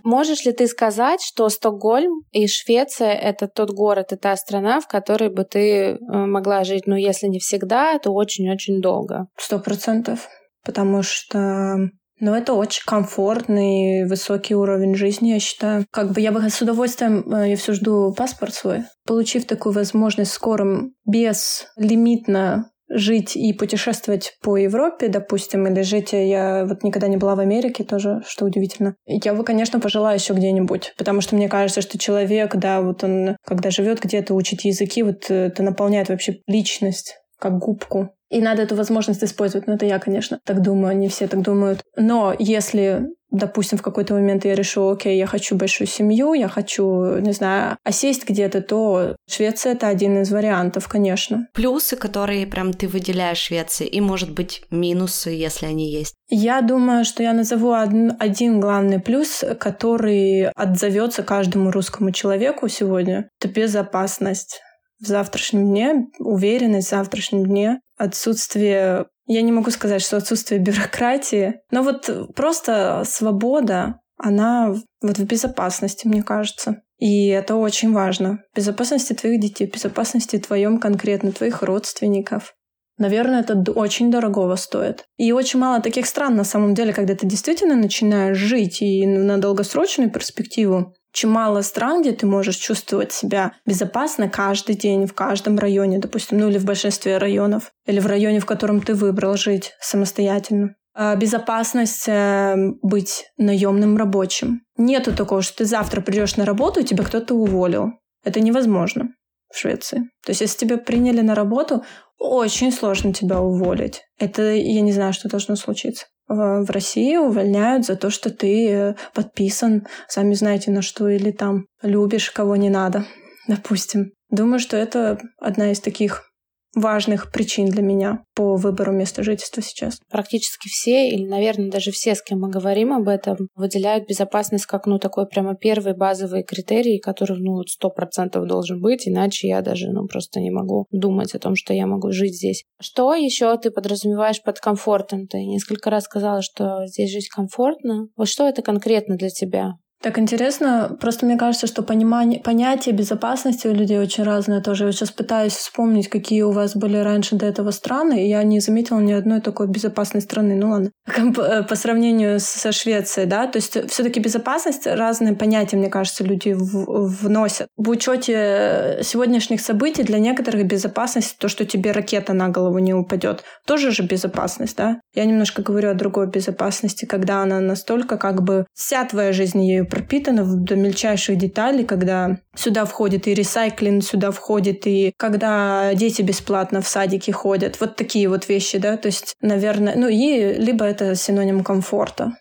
Можешь 0.04 0.44
ли 0.44 0.52
ты 0.52 0.66
сказать, 0.66 1.22
что 1.22 1.48
Стокгольм 1.48 2.24
и 2.30 2.46
Швеция— 2.46 3.12
это 3.14 3.48
тот 3.48 3.70
город 3.70 4.12
и 4.12 4.16
та 4.16 4.36
страна, 4.36 4.80
в 4.80 4.86
которой 4.86 5.30
бы 5.30 5.44
ты 5.44 5.60
э, 5.60 5.96
могла 5.98 6.62
жить, 6.64 6.86
ну, 6.86 6.94
если 6.94 7.26
не 7.26 7.38
всегда, 7.38 7.98
то 7.98 8.12
очень-очень 8.12 8.82
долго? 8.82 9.28
Сто 9.38 9.58
процентов. 9.58 10.28
Потому 10.62 11.02
что 11.02 11.88
ну, 12.20 12.34
это 12.34 12.52
очень 12.52 12.84
комфортный, 12.86 14.06
высокий 14.06 14.54
уровень 14.54 14.94
жизни, 14.94 15.30
я 15.30 15.40
считаю. 15.40 15.84
Как 15.90 16.12
бы 16.12 16.20
я 16.20 16.32
бы 16.32 16.48
с 16.48 16.60
удовольствием, 16.60 17.24
э, 17.32 17.50
я 17.50 17.56
все 17.56 17.72
жду 17.72 18.14
паспорт 18.14 18.54
свой. 18.54 18.84
Получив 19.06 19.46
такую 19.46 19.72
возможность 19.72 20.32
скорым, 20.32 20.94
безлимитно 21.06 22.70
жить 22.88 23.36
и 23.36 23.52
путешествовать 23.52 24.36
по 24.42 24.56
Европе, 24.56 25.08
допустим, 25.08 25.66
или 25.66 25.82
жить, 25.82 26.12
я 26.12 26.64
вот 26.66 26.82
никогда 26.82 27.08
не 27.08 27.16
была 27.16 27.34
в 27.34 27.40
Америке 27.40 27.84
тоже, 27.84 28.22
что 28.26 28.44
удивительно. 28.44 28.96
Я 29.06 29.34
бы, 29.34 29.44
конечно, 29.44 29.80
пожила 29.80 30.12
еще 30.12 30.34
где-нибудь, 30.34 30.94
потому 30.96 31.20
что 31.20 31.36
мне 31.36 31.48
кажется, 31.48 31.80
что 31.80 31.98
человек, 31.98 32.56
да, 32.56 32.80
вот 32.82 33.04
он, 33.04 33.36
когда 33.44 33.70
живет 33.70 34.00
где-то, 34.00 34.34
учит 34.34 34.62
языки, 34.62 35.02
вот 35.02 35.30
это 35.30 35.62
наполняет 35.62 36.08
вообще 36.08 36.40
личность 36.46 37.16
как 37.38 37.58
губку. 37.58 38.10
И 38.30 38.40
надо 38.40 38.62
эту 38.62 38.74
возможность 38.74 39.22
использовать. 39.22 39.66
Ну, 39.66 39.74
это 39.74 39.86
я, 39.86 39.98
конечно, 39.98 40.40
так 40.44 40.62
думаю, 40.62 40.96
не 40.96 41.08
все 41.08 41.28
так 41.28 41.42
думают. 41.42 41.82
Но 41.96 42.34
если 42.38 43.06
допустим, 43.34 43.78
в 43.78 43.82
какой-то 43.82 44.14
момент 44.14 44.44
я 44.44 44.54
решу, 44.54 44.88
окей, 44.88 45.18
я 45.18 45.26
хочу 45.26 45.56
большую 45.56 45.86
семью, 45.86 46.32
я 46.34 46.48
хочу, 46.48 47.18
не 47.18 47.32
знаю, 47.32 47.76
осесть 47.84 48.28
где-то, 48.28 48.62
то 48.62 49.16
Швеция— 49.28 49.72
это 49.74 49.88
один 49.88 50.22
из 50.22 50.30
вариантов, 50.30 50.88
конечно. 50.88 51.48
Плюсы, 51.52 51.96
которые 51.96 52.46
прям 52.46 52.72
ты 52.72 52.88
выделяешь 52.88 53.38
Швеции, 53.38 53.86
и, 53.86 54.00
может 54.00 54.32
быть, 54.32 54.62
минусы, 54.70 55.30
если 55.30 55.66
они 55.66 55.90
есть. 55.90 56.14
Я 56.28 56.62
думаю, 56.62 57.04
что 57.04 57.22
я 57.22 57.32
назову 57.32 57.72
один, 57.72 58.16
один 58.18 58.60
главный 58.60 59.00
плюс, 59.00 59.44
который 59.58 60.48
отзовется 60.54 61.22
каждому 61.22 61.70
русскому 61.70 62.12
человеку 62.12 62.68
сегодня. 62.68 63.28
Это 63.40 63.52
безопасность 63.52 64.60
в 65.00 65.06
завтрашнем 65.06 65.66
дне, 65.66 66.06
уверенность 66.18 66.86
в 66.86 66.90
завтрашнем 66.90 67.44
дне, 67.44 67.80
отсутствие 67.96 69.06
я 69.26 69.42
не 69.42 69.52
могу 69.52 69.70
сказать, 69.70 70.02
что 70.02 70.16
отсутствие 70.16 70.60
бюрократии, 70.60 71.60
но 71.70 71.82
вот 71.82 72.34
просто 72.34 73.02
свобода, 73.06 74.00
она 74.16 74.74
вот 75.02 75.18
в 75.18 75.24
безопасности, 75.24 76.06
мне 76.06 76.22
кажется. 76.22 76.82
И 76.98 77.28
это 77.28 77.56
очень 77.56 77.92
важно. 77.92 78.40
Безопасности 78.54 79.12
твоих 79.12 79.40
детей, 79.40 79.66
безопасности 79.66 80.38
твоем 80.38 80.78
конкретно, 80.78 81.32
твоих 81.32 81.62
родственников. 81.62 82.54
Наверное, 82.96 83.40
это 83.40 83.72
очень 83.72 84.10
дорогого 84.10 84.54
стоит. 84.54 85.04
И 85.16 85.32
очень 85.32 85.58
мало 85.58 85.82
таких 85.82 86.06
стран 86.06 86.36
на 86.36 86.44
самом 86.44 86.74
деле, 86.74 86.92
когда 86.92 87.16
ты 87.16 87.26
действительно 87.26 87.74
начинаешь 87.74 88.36
жить 88.36 88.80
и 88.82 89.04
на 89.04 89.40
долгосрочную 89.40 90.10
перспективу, 90.10 90.94
очень 91.14 91.28
мало 91.28 91.62
стран, 91.62 92.02
где 92.02 92.10
ты 92.10 92.26
можешь 92.26 92.56
чувствовать 92.56 93.12
себя 93.12 93.52
безопасно 93.64 94.28
каждый 94.28 94.74
день 94.74 95.06
в 95.06 95.14
каждом 95.14 95.58
районе, 95.58 96.00
допустим, 96.00 96.38
ну 96.38 96.48
или 96.48 96.58
в 96.58 96.64
большинстве 96.64 97.18
районов, 97.18 97.70
или 97.86 98.00
в 98.00 98.06
районе, 98.06 98.40
в 98.40 98.46
котором 98.46 98.80
ты 98.80 98.94
выбрал 98.94 99.36
жить 99.36 99.72
самостоятельно. 99.80 100.74
А 100.96 101.14
безопасность 101.14 102.08
э, 102.08 102.56
быть 102.82 103.26
наемным 103.36 103.96
рабочим. 103.96 104.62
Нету 104.76 105.14
такого, 105.14 105.42
что 105.42 105.58
ты 105.58 105.64
завтра 105.66 106.00
придешь 106.00 106.36
на 106.36 106.44
работу, 106.44 106.80
и 106.80 106.84
тебя 106.84 107.04
кто-то 107.04 107.34
уволил. 107.34 107.92
Это 108.24 108.40
невозможно 108.40 109.10
в 109.54 109.58
Швеции. 109.58 110.10
То 110.24 110.30
есть, 110.30 110.40
если 110.40 110.66
тебя 110.66 110.78
приняли 110.78 111.20
на 111.20 111.34
работу, 111.34 111.84
очень 112.18 112.72
сложно 112.72 113.12
тебя 113.12 113.40
уволить. 113.40 114.02
Это 114.18 114.42
я 114.52 114.80
не 114.80 114.92
знаю, 114.92 115.12
что 115.12 115.28
должно 115.28 115.56
случиться 115.56 116.06
в 116.28 116.70
России 116.70 117.16
увольняют 117.16 117.84
за 117.84 117.96
то, 117.96 118.10
что 118.10 118.30
ты 118.30 118.68
э, 118.70 118.94
подписан, 119.12 119.86
сами 120.08 120.34
знаете 120.34 120.70
на 120.70 120.82
что, 120.82 121.08
или 121.08 121.30
там 121.30 121.66
любишь 121.82 122.30
кого 122.30 122.56
не 122.56 122.70
надо, 122.70 123.06
допустим. 123.46 124.12
Думаю, 124.30 124.58
что 124.58 124.76
это 124.76 125.20
одна 125.38 125.72
из 125.72 125.80
таких 125.80 126.30
важных 126.74 127.30
причин 127.30 127.66
для 127.66 127.82
меня 127.82 128.24
по 128.34 128.56
выбору 128.56 128.92
места 128.92 129.22
жительства 129.22 129.62
сейчас. 129.62 130.00
Практически 130.10 130.68
все, 130.68 131.08
или, 131.08 131.26
наверное, 131.26 131.70
даже 131.70 131.90
все, 131.90 132.14
с 132.14 132.22
кем 132.22 132.40
мы 132.40 132.50
говорим 132.50 132.92
об 132.92 133.08
этом, 133.08 133.48
выделяют 133.54 134.08
безопасность 134.08 134.66
как, 134.66 134.86
ну, 134.86 134.98
такой 134.98 135.26
прямо 135.26 135.54
первый 135.54 135.94
базовый 135.94 136.42
критерий, 136.42 136.98
который, 136.98 137.38
ну, 137.38 137.62
сто 137.64 137.90
процентов 137.90 138.46
должен 138.46 138.80
быть, 138.80 139.06
иначе 139.08 139.48
я 139.48 139.60
даже, 139.60 139.90
ну, 139.90 140.06
просто 140.06 140.40
не 140.40 140.50
могу 140.50 140.86
думать 140.90 141.34
о 141.34 141.38
том, 141.38 141.54
что 141.56 141.72
я 141.72 141.86
могу 141.86 142.10
жить 142.10 142.36
здесь. 142.36 142.64
Что 142.80 143.14
еще 143.14 143.56
ты 143.58 143.70
подразумеваешь 143.70 144.42
под 144.42 144.58
комфортом? 144.60 145.26
Ты 145.26 145.44
несколько 145.44 145.90
раз 145.90 146.04
сказала, 146.04 146.42
что 146.42 146.86
здесь 146.86 147.12
жить 147.12 147.28
комфортно. 147.28 148.08
Вот 148.16 148.28
что 148.28 148.48
это 148.48 148.62
конкретно 148.62 149.16
для 149.16 149.30
тебя? 149.30 149.74
Так 150.04 150.18
интересно, 150.18 150.94
просто 151.00 151.24
мне 151.24 151.38
кажется, 151.38 151.66
что 151.66 151.82
понимание, 151.82 152.38
понятие 152.38 152.94
безопасности 152.94 153.68
у 153.68 153.72
людей 153.72 153.98
очень 153.98 154.22
разное 154.22 154.60
тоже. 154.60 154.84
Я 154.84 154.92
сейчас 154.92 155.10
пытаюсь 155.10 155.54
вспомнить, 155.54 156.10
какие 156.10 156.42
у 156.42 156.50
вас 156.50 156.76
были 156.76 156.98
раньше 156.98 157.36
до 157.36 157.46
этого 157.46 157.70
страны, 157.70 158.22
и 158.22 158.28
я 158.28 158.42
не 158.42 158.60
заметила 158.60 159.00
ни 159.00 159.12
одной 159.12 159.40
такой 159.40 159.66
безопасной 159.66 160.20
страны. 160.20 160.56
Ну 160.56 160.70
ладно. 160.70 160.90
Э, 161.44 161.62
по 161.62 161.74
сравнению 161.74 162.38
со 162.38 162.70
Швецией, 162.72 163.26
да, 163.26 163.46
то 163.46 163.56
есть 163.56 163.90
все 163.90 164.02
таки 164.02 164.20
безопасность, 164.20 164.86
разные 164.86 165.34
понятия, 165.34 165.76
мне 165.76 165.88
кажется, 165.88 166.22
люди 166.22 166.54
вносят. 166.54 167.68
В 167.76 167.88
учете 167.88 168.98
сегодняшних 169.02 169.60
событий 169.60 170.02
для 170.02 170.18
некоторых 170.18 170.66
безопасность 170.66 171.38
то, 171.38 171.48
что 171.48 171.64
тебе 171.64 171.92
ракета 171.92 172.34
на 172.34 172.50
голову 172.50 172.78
не 172.78 172.92
упадет, 172.92 173.42
тоже 173.66 173.90
же 173.90 174.02
безопасность, 174.02 174.76
да. 174.76 175.00
Я 175.14 175.24
немножко 175.24 175.62
говорю 175.62 175.90
о 175.90 175.94
другой 175.94 176.28
безопасности, 176.28 177.06
когда 177.06 177.42
она 177.42 177.60
настолько 177.60 178.18
как 178.18 178.42
бы 178.42 178.66
вся 178.74 179.04
твоя 179.04 179.32
жизнь 179.32 179.62
ею 179.64 179.86
пропитана 179.94 180.44
до 180.44 180.74
мельчайших 180.74 181.38
деталей, 181.38 181.84
когда 181.84 182.38
сюда 182.56 182.84
входит 182.84 183.28
и 183.28 183.34
ресайклинг, 183.34 184.02
сюда 184.02 184.32
входит 184.32 184.88
и 184.88 185.12
когда 185.16 185.94
дети 185.94 186.22
бесплатно 186.22 186.80
в 186.80 186.88
садике 186.88 187.30
ходят. 187.32 187.78
Вот 187.80 187.94
такие 187.94 188.28
вот 188.28 188.48
вещи, 188.48 188.78
да, 188.78 188.96
то 188.96 189.06
есть, 189.06 189.34
наверное, 189.40 189.94
ну 189.96 190.08
и 190.08 190.54
либо 190.54 190.84
это 190.84 191.14
синоним 191.14 191.62
комфорта. 191.62 192.32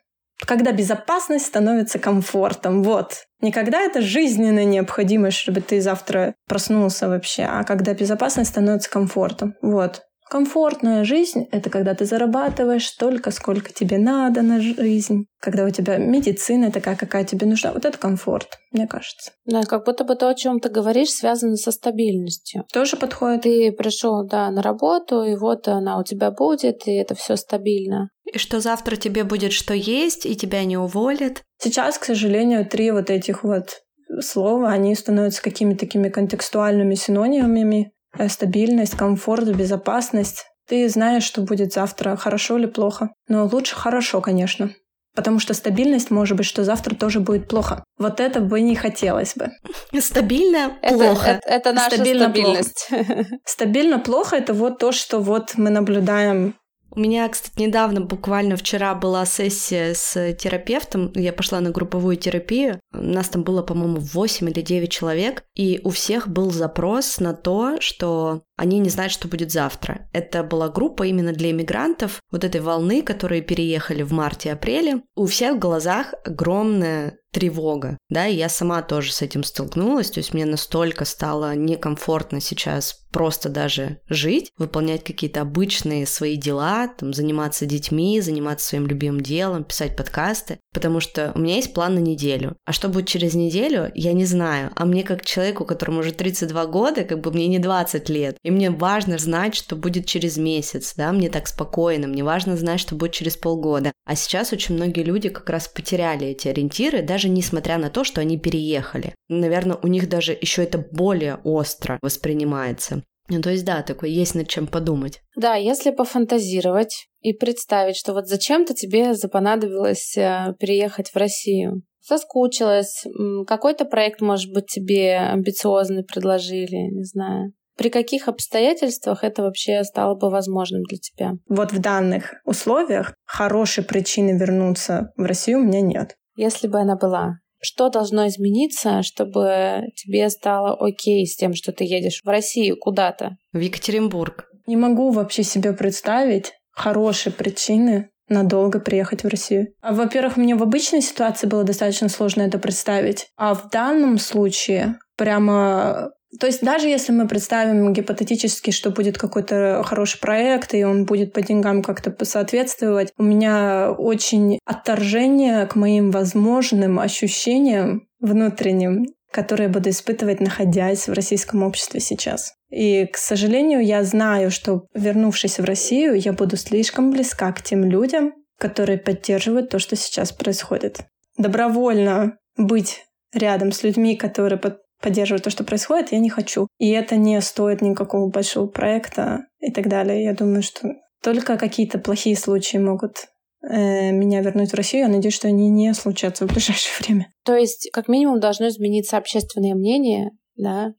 Когда 0.45 0.71
безопасность 0.71 1.45
становится 1.45 1.99
комфортом, 1.99 2.81
вот. 2.81 3.25
Никогда 3.39 3.81
это 3.81 4.01
жизненная 4.01 4.65
необходимость, 4.65 5.37
чтобы 5.37 5.61
ты 5.61 5.79
завтра 5.79 6.33
проснулся 6.47 7.07
вообще, 7.07 7.43
а 7.43 7.63
когда 7.63 7.93
безопасность 7.93 8.49
становится 8.49 8.89
комфортом, 8.89 9.53
вот. 9.61 10.01
Комфортная 10.33 11.03
жизнь— 11.03 11.45
это 11.51 11.69
когда 11.69 11.93
ты 11.93 12.05
зарабатываешь 12.05 12.87
столько, 12.87 13.29
сколько 13.29 13.71
тебе 13.71 13.99
надо 13.99 14.41
на 14.41 14.59
жизнь. 14.59 15.27
Когда 15.39 15.63
у 15.63 15.69
тебя 15.69 15.97
медицина 15.97 16.71
такая, 16.71 16.95
какая 16.95 17.23
тебе 17.23 17.45
нужна. 17.45 17.71
Вот 17.71 17.85
это 17.85 17.99
комфорт, 17.99 18.57
мне 18.71 18.87
кажется. 18.87 19.33
Да, 19.45 19.61
как 19.61 19.85
будто 19.85 20.03
бы 20.03 20.15
то, 20.15 20.27
о 20.27 20.33
чем 20.33 20.59
ты 20.59 20.69
говоришь, 20.69 21.11
связано 21.11 21.55
со 21.55 21.71
стабильностью. 21.71 22.65
Тоже 22.73 22.97
подходит. 22.97 23.43
Ты 23.43 23.71
пришел, 23.73 24.25
да, 24.25 24.49
на 24.49 24.63
работу, 24.63 25.21
и 25.21 25.35
вот 25.35 25.67
она 25.67 25.99
у 25.99 26.03
тебя 26.03 26.31
будет, 26.31 26.87
и 26.87 26.95
это 26.95 27.13
все 27.13 27.35
стабильно. 27.35 28.09
И 28.25 28.39
что 28.39 28.59
завтра 28.59 28.95
тебе 28.95 29.25
будет 29.25 29.53
что 29.53 29.75
есть, 29.75 30.25
и 30.25 30.35
тебя 30.35 30.63
не 30.63 30.77
уволят. 30.77 31.43
Сейчас, 31.61 31.99
к 31.99 32.05
сожалению, 32.05 32.67
три 32.67 32.89
вот 32.89 33.11
этих 33.11 33.43
вот 33.43 33.83
слова, 34.21 34.71
они 34.71 34.95
становятся 34.95 35.43
какими-то 35.43 35.81
такими 35.81 36.09
контекстуальными 36.09 36.95
синонимами 36.95 37.93
стабильность, 38.27 38.95
комфорт, 38.95 39.47
безопасность. 39.55 40.45
Ты 40.67 40.87
знаешь, 40.89 41.23
что 41.23 41.41
будет 41.41 41.73
завтра, 41.73 42.15
хорошо 42.15 42.57
или 42.57 42.67
плохо. 42.67 43.09
Но 43.27 43.45
лучше 43.45 43.75
хорошо, 43.75 44.21
конечно. 44.21 44.71
Потому 45.15 45.39
что 45.39 45.53
стабильность 45.53 46.09
может 46.09 46.35
быть, 46.37 46.45
что 46.45 46.63
завтра 46.63 46.95
тоже 46.95 47.19
будет 47.19 47.47
плохо. 47.47 47.83
Вот 47.99 48.19
это 48.19 48.39
бы 48.39 48.61
не 48.61 48.75
хотелось 48.75 49.35
бы. 49.35 49.51
Стабильно 49.99 50.71
плохо. 50.81 51.29
Это, 51.29 51.47
это, 51.47 51.49
это 51.49 51.73
наша 51.73 51.95
Стабильно 51.95 52.23
стабильность. 52.25 52.87
Плохо. 52.89 53.25
Стабильно 53.45 53.99
плохо 53.99 54.35
это 54.35 54.53
вот 54.53 54.79
то, 54.79 54.91
что 54.91 55.19
вот 55.19 55.51
мы 55.55 55.69
наблюдаем 55.69 56.55
у 56.95 56.99
меня, 56.99 57.27
кстати, 57.27 57.59
недавно, 57.59 58.01
буквально 58.01 58.55
вчера 58.55 58.93
была 58.93 59.25
сессия 59.25 59.93
с 59.93 60.33
терапевтом. 60.33 61.11
Я 61.15 61.33
пошла 61.33 61.59
на 61.59 61.71
групповую 61.71 62.17
терапию. 62.17 62.79
У 62.93 63.01
нас 63.01 63.29
там 63.29 63.43
было, 63.43 63.63
по-моему, 63.63 63.99
8 63.99 64.49
или 64.49 64.61
9 64.61 64.91
человек. 64.91 65.43
И 65.55 65.81
у 65.83 65.89
всех 65.89 66.27
был 66.27 66.51
запрос 66.51 67.19
на 67.19 67.33
то, 67.33 67.77
что 67.79 68.43
они 68.63 68.79
не 68.79 68.89
знают, 68.89 69.11
что 69.11 69.27
будет 69.27 69.51
завтра. 69.51 70.07
Это 70.13 70.41
была 70.41 70.69
группа 70.69 71.03
именно 71.03 71.33
для 71.33 71.51
иммигрантов, 71.51 72.21
вот 72.31 72.45
этой 72.45 72.61
волны, 72.61 73.01
которые 73.01 73.41
переехали 73.41 74.03
в 74.03 74.13
марте-апреле. 74.13 75.03
У 75.15 75.25
всех 75.25 75.57
в 75.57 75.59
глазах 75.59 76.13
огромная 76.23 77.17
тревога, 77.33 77.97
да, 78.09 78.27
и 78.27 78.35
я 78.35 78.47
сама 78.47 78.81
тоже 78.83 79.11
с 79.11 79.21
этим 79.21 79.43
столкнулась, 79.43 80.11
то 80.11 80.19
есть 80.19 80.33
мне 80.33 80.45
настолько 80.45 81.03
стало 81.03 81.55
некомфортно 81.55 82.39
сейчас 82.39 83.03
просто 83.11 83.49
даже 83.49 83.99
жить, 84.07 84.51
выполнять 84.57 85.03
какие-то 85.03 85.41
обычные 85.41 86.05
свои 86.05 86.35
дела, 86.35 86.87
там, 86.87 87.13
заниматься 87.13 87.65
детьми, 87.65 88.21
заниматься 88.21 88.67
своим 88.67 88.87
любимым 88.87 89.21
делом, 89.21 89.63
писать 89.63 89.95
подкасты, 89.95 90.59
потому 90.73 90.99
что 90.99 91.31
у 91.35 91.39
меня 91.39 91.55
есть 91.55 91.73
план 91.73 91.95
на 91.95 91.99
неделю. 91.99 92.55
А 92.65 92.73
что 92.73 92.87
будет 92.87 93.07
через 93.07 93.33
неделю, 93.33 93.91
я 93.93 94.13
не 94.13 94.25
знаю. 94.25 94.71
А 94.75 94.85
мне 94.85 95.03
как 95.03 95.25
человеку, 95.25 95.65
которому 95.65 95.99
уже 95.99 96.11
32 96.11 96.65
года, 96.67 97.03
как 97.03 97.21
бы 97.21 97.31
мне 97.31 97.47
не 97.47 97.59
20 97.59 98.09
лет, 98.09 98.37
и 98.43 98.51
мне 98.53 98.69
важно 98.71 99.17
знать, 99.17 99.55
что 99.55 99.75
будет 99.75 100.05
через 100.05 100.37
месяц, 100.37 100.93
да, 100.95 101.11
мне 101.11 101.29
так 101.29 101.47
спокойно, 101.47 102.07
мне 102.07 102.23
важно 102.23 102.55
знать, 102.55 102.79
что 102.79 102.95
будет 102.95 103.11
через 103.11 103.35
полгода. 103.35 103.91
А 104.05 104.15
сейчас 104.15 104.53
очень 104.53 104.75
многие 104.75 105.03
люди 105.03 105.29
как 105.29 105.49
раз 105.49 105.67
потеряли 105.67 106.27
эти 106.27 106.47
ориентиры, 106.47 107.01
даже 107.01 107.29
несмотря 107.29 107.77
на 107.77 107.89
то, 107.89 108.03
что 108.03 108.21
они 108.21 108.37
переехали. 108.37 109.15
Наверное, 109.29 109.77
у 109.81 109.87
них 109.87 110.07
даже 110.09 110.37
еще 110.39 110.63
это 110.63 110.77
более 110.77 111.35
остро 111.43 111.99
воспринимается. 112.01 113.03
Ну, 113.29 113.41
то 113.41 113.51
есть, 113.51 113.63
да, 113.65 113.81
такой 113.83 114.11
есть 114.11 114.35
над 114.35 114.49
чем 114.49 114.67
подумать. 114.67 115.21
Да, 115.35 115.55
если 115.55 115.91
пофантазировать 115.91 117.07
и 117.21 117.33
представить, 117.33 117.95
что 117.95 118.13
вот 118.13 118.27
зачем-то 118.27 118.73
тебе 118.73 119.13
запонадобилось 119.13 120.17
э, 120.17 120.53
переехать 120.59 121.09
в 121.09 121.15
Россию. 121.15 121.83
Соскучилась, 122.01 123.05
какой-то 123.47 123.85
проект, 123.85 124.19
может 124.19 124.51
быть, 124.51 124.65
тебе 124.65 125.19
амбициозный 125.19 126.03
предложили, 126.03 126.91
не 126.91 127.05
знаю. 127.05 127.53
При 127.77 127.89
каких 127.89 128.27
обстоятельствах 128.27 129.23
это 129.23 129.41
вообще 129.41 129.83
стало 129.83 130.15
бы 130.15 130.29
возможным 130.29 130.83
для 130.83 130.97
тебя? 130.97 131.31
Вот 131.47 131.71
в 131.71 131.79
данных 131.79 132.35
условиях 132.45 133.15
хорошей 133.25 133.83
причины 133.83 134.37
вернуться 134.37 135.11
в 135.15 135.23
Россию 135.23 135.59
у 135.59 135.63
меня 135.63 135.81
нет. 135.81 136.15
Если 136.35 136.67
бы 136.67 136.79
она 136.79 136.95
была, 136.95 137.39
что 137.61 137.89
должно 137.89 138.27
измениться, 138.27 139.01
чтобы 139.03 139.83
тебе 139.95 140.29
стало 140.29 140.75
окей 140.79 141.25
с 141.25 141.35
тем, 141.35 141.53
что 141.53 141.71
ты 141.71 141.85
едешь 141.85 142.21
в 142.23 142.27
Россию 142.27 142.77
куда-то? 142.79 143.37
В 143.53 143.59
Екатеринбург. 143.59 144.45
Не 144.67 144.75
могу 144.75 145.11
вообще 145.11 145.43
себе 145.43 145.73
представить 145.73 146.53
хорошие 146.71 147.33
причины 147.33 148.09
надолго 148.29 148.79
приехать 148.79 149.23
в 149.23 149.27
Россию. 149.27 149.67
А, 149.81 149.93
во-первых, 149.93 150.37
мне 150.37 150.55
в 150.55 150.63
обычной 150.63 151.01
ситуации 151.01 151.47
было 151.47 151.63
достаточно 151.63 152.09
сложно 152.09 152.41
это 152.41 152.57
представить. 152.57 153.27
А 153.37 153.53
в 153.53 153.69
данном 153.69 154.17
случае 154.17 154.97
прямо 155.17 156.11
то 156.39 156.47
есть 156.47 156.61
даже 156.61 156.87
если 156.87 157.11
мы 157.11 157.27
представим 157.27 157.93
гипотетически, 157.93 158.71
что 158.71 158.89
будет 158.89 159.17
какой-то 159.17 159.83
хороший 159.85 160.19
проект, 160.19 160.73
и 160.73 160.83
он 160.83 161.05
будет 161.05 161.33
по 161.33 161.41
деньгам 161.41 161.83
как-то 161.83 162.13
соответствовать, 162.25 163.13
у 163.17 163.23
меня 163.23 163.91
очень 163.91 164.59
отторжение 164.65 165.65
к 165.67 165.75
моим 165.75 166.11
возможным 166.11 166.99
ощущениям 166.99 168.07
внутренним, 168.19 169.05
которые 169.31 169.67
буду 169.69 169.89
испытывать, 169.89 170.39
находясь 170.39 171.07
в 171.07 171.13
российском 171.13 171.63
обществе 171.63 171.99
сейчас. 171.99 172.53
И, 172.69 173.05
к 173.05 173.17
сожалению, 173.17 173.83
я 173.83 174.03
знаю, 174.03 174.51
что, 174.51 174.87
вернувшись 174.93 175.59
в 175.59 175.63
Россию, 175.63 176.15
я 176.15 176.33
буду 176.33 176.57
слишком 176.57 177.11
близка 177.11 177.51
к 177.51 177.61
тем 177.61 177.83
людям, 177.83 178.33
которые 178.59 178.97
поддерживают 178.97 179.69
то, 179.69 179.79
что 179.79 179.95
сейчас 179.95 180.31
происходит. 180.31 181.01
Добровольно 181.37 182.37
быть 182.57 183.03
рядом 183.33 183.71
с 183.71 183.83
людьми, 183.83 184.15
которые 184.15 184.59
поддерживать 185.03 185.43
то, 185.43 185.49
что 185.49 185.63
происходит, 185.63 186.13
я 186.13 186.19
не 186.19 186.29
хочу. 186.29 186.67
И 186.79 186.89
это 186.89 187.17
не 187.17 187.39
стоит 187.41 187.81
никакого 187.81 188.29
большого 188.29 188.67
проекта 188.67 189.45
и 189.59 189.71
так 189.71 189.89
далее. 189.89 190.23
Я 190.23 190.33
думаю, 190.33 190.63
что 190.63 190.93
только 191.21 191.57
какие-то 191.57 191.99
плохие 191.99 192.37
случаи 192.37 192.77
могут 192.77 193.27
э, 193.61 194.11
меня 194.11 194.41
вернуть 194.41 194.71
в 194.71 194.75
Россию. 194.75 195.03
Я 195.03 195.09
надеюсь, 195.09 195.35
что 195.35 195.49
они 195.49 195.69
не 195.69 195.93
случатся 195.93 196.47
в 196.47 196.51
ближайшее 196.51 196.93
время. 196.99 197.27
То 197.43 197.55
есть, 197.55 197.89
как 197.91 198.07
минимум, 198.07 198.39
должно 198.39 198.69
измениться 198.69 199.17
общественное 199.17 199.75
мнение, 199.75 200.31
да, 200.55 200.93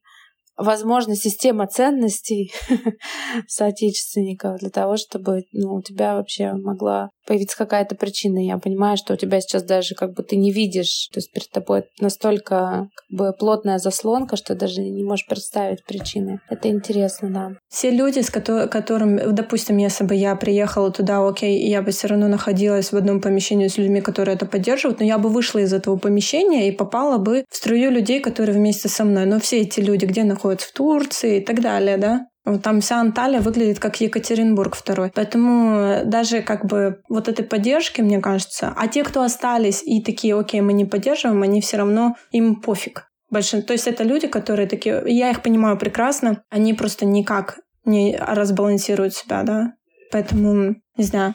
возможно, 0.57 1.17
система 1.17 1.67
ценностей 1.67 2.53
соотечественников 3.49 4.59
для 4.61 4.71
того, 4.71 4.97
чтобы 4.97 5.45
ну, 5.53 5.75
у 5.75 5.83
тебя 5.83 6.15
вообще 6.15 6.53
могла 6.53 7.11
появиться 7.27 7.57
какая-то 7.57 7.95
причина. 7.95 8.39
Я 8.39 8.59
понимаю, 8.59 8.97
что 8.97 9.15
у 9.15 9.17
тебя 9.17 9.41
сейчас 9.41 9.63
даже 9.63 9.95
как 9.95 10.13
бы 10.13 10.23
ты 10.23 10.37
не 10.37 10.53
видишь, 10.53 11.09
то 11.13 11.19
есть 11.19 11.33
перед 11.33 11.51
тобой 11.51 11.85
настолько 11.99 12.89
как 12.95 13.19
бы 13.19 13.33
плотная 13.33 13.79
заслонка, 13.79 14.37
что 14.37 14.55
даже 14.55 14.83
не 14.83 15.05
можешь 15.05 15.27
представить 15.27 15.85
причины. 15.85 16.41
Это 16.51 16.69
интересно, 16.69 17.31
да. 17.31 17.53
Все 17.69 17.91
люди, 17.91 18.21
с 18.21 18.31
которыми, 18.31 19.33
допустим, 19.33 19.79
если 19.79 20.05
бы 20.05 20.15
я 20.15 20.37
приехала 20.37 20.91
туда, 20.91 21.27
окей, 21.27 21.67
я 21.69 21.83
бы 21.83 21.93
все 21.93 22.09
равно 22.09 22.29
находилась 22.29 22.93
в 22.93 22.97
одном 22.97 23.21
помещении 23.21 23.69
с 23.69 23.79
людьми, 23.79 24.01
которые 24.03 24.37
это 24.37 24.47
поддерживают, 24.47 25.01
но 25.01 25.07
я 25.07 25.19
бы 25.19 25.31
вышла 25.31 25.61
из 25.61 25.73
этого 25.73 25.97
помещения 25.97 26.69
и 26.69 26.73
попала 26.73 27.19
бы 27.19 27.45
в 27.49 27.57
струю 27.57 27.91
людей, 27.91 28.21
которые 28.21 28.55
вместе 28.55 28.89
со 28.89 29.05
мной. 29.05 29.25
Но 29.25 29.41
все 29.41 29.63
эти 29.63 29.81
люди 29.81 30.05
где 30.05 30.25
находятся? 30.25 30.44
В 30.53 30.73
Турции 30.73 31.39
и 31.39 31.45
так 31.45 31.61
далее, 31.61 31.97
да? 31.97 32.27
Там 32.63 32.81
вся 32.81 33.01
Анталия 33.01 33.41
выглядит 33.41 33.79
как 33.79 34.01
Екатеринбург 34.01 34.77
второй. 34.77 35.11
Поэтому 35.15 36.03
даже 36.05 36.43
как 36.43 36.67
бы 36.67 37.01
вот 37.09 37.29
этой 37.29 37.45
поддержки, 37.45 38.03
мне 38.03 38.21
кажется, 38.21 38.73
а 38.77 38.87
те, 38.87 39.03
кто 39.03 39.23
остались 39.23 39.83
и 39.83 40.03
такие, 40.03 40.39
окей, 40.39 40.61
мы 40.61 40.75
не 40.75 40.85
поддерживаем, 40.85 41.43
они 41.43 41.63
все 41.63 41.79
равно, 41.79 42.17
им 42.33 42.57
пофиг. 42.57 43.09
Большинство, 43.31 43.69
то 43.69 43.73
есть 43.73 43.87
это 43.87 44.05
люди, 44.05 44.29
которые 44.29 44.69
такие, 44.69 45.03
я 45.07 45.31
их 45.31 45.43
понимаю 45.43 45.79
прекрасно, 45.79 46.43
они 46.51 46.75
просто 46.75 47.07
никак 47.07 47.59
не 47.87 48.17
разбалансируют 48.21 49.15
себя, 49.15 49.43
да. 49.43 49.73
Поэтому, 50.13 50.77
не 50.97 51.05
знаю, 51.05 51.35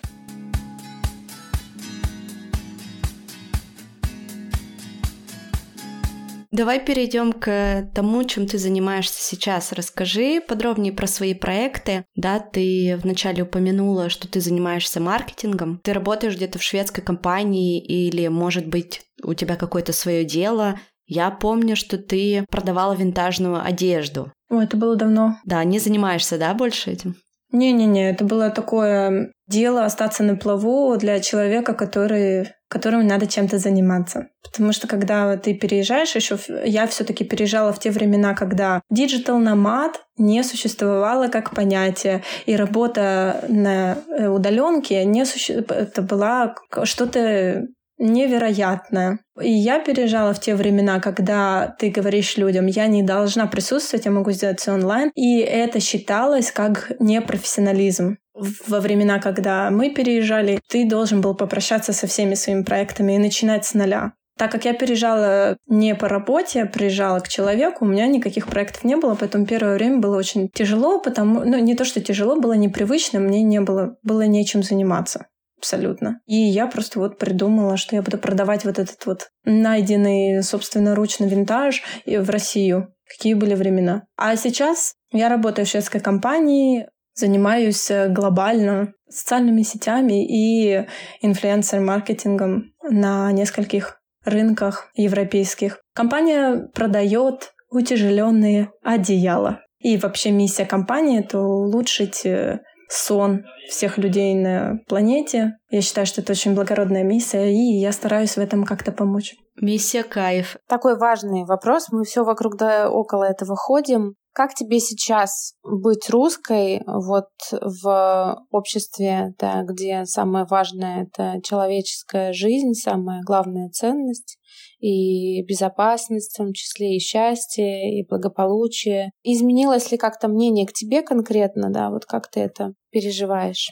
Давай 6.52 6.84
перейдем 6.84 7.32
к 7.32 7.90
тому, 7.94 8.24
чем 8.24 8.48
ты 8.48 8.58
занимаешься 8.58 9.22
сейчас. 9.22 9.72
Расскажи 9.72 10.42
подробнее 10.42 10.92
про 10.92 11.06
свои 11.06 11.36
проекты. 11.36 12.06
Да, 12.16 12.40
ты 12.40 13.00
вначале 13.04 13.44
упомянула, 13.44 14.10
что 14.10 14.28
ты 14.28 14.42
занимаешься 14.42 15.00
маркетингом. 15.00 15.80
Ты 15.84 15.94
работаешь 15.94 16.36
где-то 16.36 16.58
в 16.58 16.64
шведской 16.64 17.04
компании 17.04 17.80
или, 17.80 18.28
может 18.28 18.68
быть, 18.68 19.02
у 19.24 19.36
тебя 19.36 19.56
какое-то 19.56 19.94
свое 19.94 20.26
дело. 20.26 20.80
Я 21.06 21.30
помню, 21.30 21.76
что 21.76 21.98
ты 21.98 22.46
продавала 22.50 22.94
винтажную 22.94 23.64
одежду. 23.64 24.32
О, 24.50 24.62
это 24.62 24.76
было 24.76 24.96
давно. 24.96 25.38
Да, 25.46 25.64
не 25.64 25.78
занимаешься, 25.78 26.40
да, 26.40 26.54
больше 26.56 26.92
этим? 26.92 27.16
Не-не-не, 27.52 28.12
это 28.12 28.24
было 28.26 28.50
такое 28.52 29.32
дело 29.48 29.84
остаться 29.84 30.24
на 30.24 30.36
плаву 30.36 30.96
для 30.98 31.20
человека, 31.20 31.74
который, 31.74 32.50
которому 32.68 33.04
надо 33.04 33.26
чем-то 33.26 33.58
заниматься. 33.58 34.28
Потому 34.44 34.72
что 34.72 34.88
когда 34.88 35.36
ты 35.38 35.56
переезжаешь, 35.56 36.16
еще 36.16 36.38
я 36.64 36.86
все-таки 36.86 37.24
переезжала 37.24 37.74
в 37.74 37.80
те 37.80 37.90
времена, 37.90 38.36
когда 38.36 38.82
digital 38.92 39.40
nomad 39.40 40.02
не 40.18 40.44
существовало 40.44 41.28
как 41.28 41.56
понятие, 41.56 42.22
и 42.46 42.56
работа 42.56 43.44
на 43.48 43.98
э, 44.10 44.28
удаленке 44.28 45.04
не 45.06 45.26
суще... 45.26 45.66
это 45.70 46.04
была 46.04 46.56
что-то 46.84 47.66
невероятное. 48.00 49.20
И 49.40 49.52
я 49.52 49.80
переезжала 49.80 50.34
в 50.34 50.40
те 50.40 50.56
времена, 50.56 51.00
когда 51.00 51.76
ты 51.78 51.90
говоришь 51.90 52.38
людям, 52.38 52.66
я 52.66 52.88
не 52.88 53.04
должна 53.04 53.46
присутствовать, 53.46 54.06
я 54.06 54.12
могу 54.12 54.32
сделать 54.32 54.60
все 54.60 54.74
онлайн. 54.74 55.12
И 55.16 55.40
это 55.40 55.80
считалось 55.80 56.52
как 56.52 56.92
непрофессионализм. 57.00 58.18
Во 58.34 58.80
времена, 58.80 59.20
когда 59.20 59.70
мы 59.70 59.90
переезжали, 59.90 60.60
ты 60.68 60.88
должен 60.88 61.20
был 61.20 61.36
попрощаться 61.36 61.92
со 61.92 62.08
всеми 62.08 62.36
своими 62.36 62.64
проектами 62.64 63.14
и 63.14 63.20
начинать 63.20 63.66
с 63.66 63.74
нуля. 63.74 64.14
Так 64.38 64.54
как 64.54 64.64
я 64.64 64.74
переезжала 64.74 65.58
не 65.68 65.94
по 65.96 66.08
работе, 66.08 66.64
а 66.64 66.66
приезжала 66.66 67.20
к 67.20 67.28
человеку, 67.28 67.84
у 67.84 67.88
меня 67.90 68.08
никаких 68.08 68.48
проектов 68.48 68.86
не 68.86 68.96
было, 68.96 69.16
поэтому 69.16 69.46
первое 69.46 69.74
время 69.74 69.98
было 69.98 70.16
очень 70.16 70.48
тяжело, 70.54 71.00
потому, 71.00 71.42
ну, 71.44 71.60
не 71.60 71.76
то, 71.76 71.84
что 71.84 72.00
тяжело, 72.00 72.40
было 72.40 72.54
непривычно, 72.54 73.20
мне 73.20 73.42
не 73.44 73.60
было, 73.60 73.98
было 74.02 74.22
нечем 74.22 74.64
заниматься 74.64 75.26
абсолютно. 75.60 76.22
И 76.26 76.36
я 76.36 76.68
просто 76.68 77.00
вот 77.00 77.18
придумала, 77.18 77.78
что 77.78 77.96
я 77.96 78.02
буду 78.02 78.18
продавать 78.18 78.66
вот 78.66 78.80
этот 78.80 79.06
вот 79.06 79.28
найденный 79.44 80.42
собственноручно 80.42 81.26
винтаж 81.26 81.84
в 82.06 82.30
Россию. 82.30 82.94
Какие 83.08 83.34
были 83.34 83.56
времена. 83.56 84.04
А 84.18 84.36
сейчас 84.36 84.94
я 85.12 85.30
работаю 85.30 85.66
в 85.66 85.70
шведской 85.70 86.00
компании, 86.00 86.88
занимаюсь 87.16 87.90
э, 87.90 88.08
глобально 88.08 88.94
социальными 89.10 89.64
сетями 89.64 90.26
и 90.26 90.86
инфлюенсер-маркетингом 91.22 92.72
на 92.84 93.32
нескольких 93.32 94.00
рынках 94.24 94.90
европейских. 94.94 95.80
Компания 95.96 96.70
продает 96.74 97.54
утяжеленные 97.70 98.72
одеяла. 98.84 99.62
И 99.80 99.98
вообще 99.98 100.32
миссия 100.32 100.66
компании— 100.66 101.20
это 101.22 101.40
улучшить 101.40 102.26
э, 102.26 102.60
сон 102.90 103.46
всех 103.70 103.98
людей 103.98 104.34
на 104.34 104.80
планете. 104.88 105.58
Я 105.70 105.82
считаю, 105.82 106.08
что 106.08 106.22
это 106.22 106.32
очень 106.34 106.56
благородная 106.56 107.04
миссия, 107.04 107.52
и 107.52 107.80
я 107.80 107.92
стараюсь 107.92 108.36
в 108.36 108.40
этом 108.40 108.64
как-то 108.64 108.92
помочь. 108.92 109.36
Миссия 109.62 110.04
кайф. 110.04 110.58
Такой 110.68 110.98
важный 110.98 111.46
вопрос. 111.46 111.88
Мы 111.92 112.04
все 112.04 112.24
вокруг 112.24 112.58
да 112.58 112.90
около 112.90 113.26
этого 113.26 113.56
ходим. 113.56 114.16
Как 114.34 114.54
тебе 114.54 114.80
сейчас 114.80 115.54
быть 115.64 116.10
русской 116.10 116.82
вот 116.86 117.28
в 117.52 118.46
обществе, 118.52 119.34
да, 119.38 119.64
где 119.64 120.06
самое 120.06 120.46
важное— 120.46 121.04
это 121.12 121.42
человеческая 121.44 122.32
жизнь, 122.32 122.74
самая 122.74 123.22
главная 123.26 123.70
ценность? 123.70 124.38
и 124.80 125.44
безопасность, 125.44 126.34
в 126.34 126.38
том 126.38 126.54
числе 126.54 126.96
и 126.96 127.00
счастье, 127.00 128.00
и 128.00 128.08
благополучие. 128.08 129.12
Изменилось 129.24 129.92
ли 129.92 129.98
как-то 129.98 130.28
мнение 130.28 130.66
к 130.66 130.74
тебе 130.74 131.02
конкретно, 131.02 131.70
да, 131.70 131.90
вот 131.90 132.06
как 132.06 132.30
ты 132.30 132.40
это 132.40 132.74
переживаешь? 132.90 133.72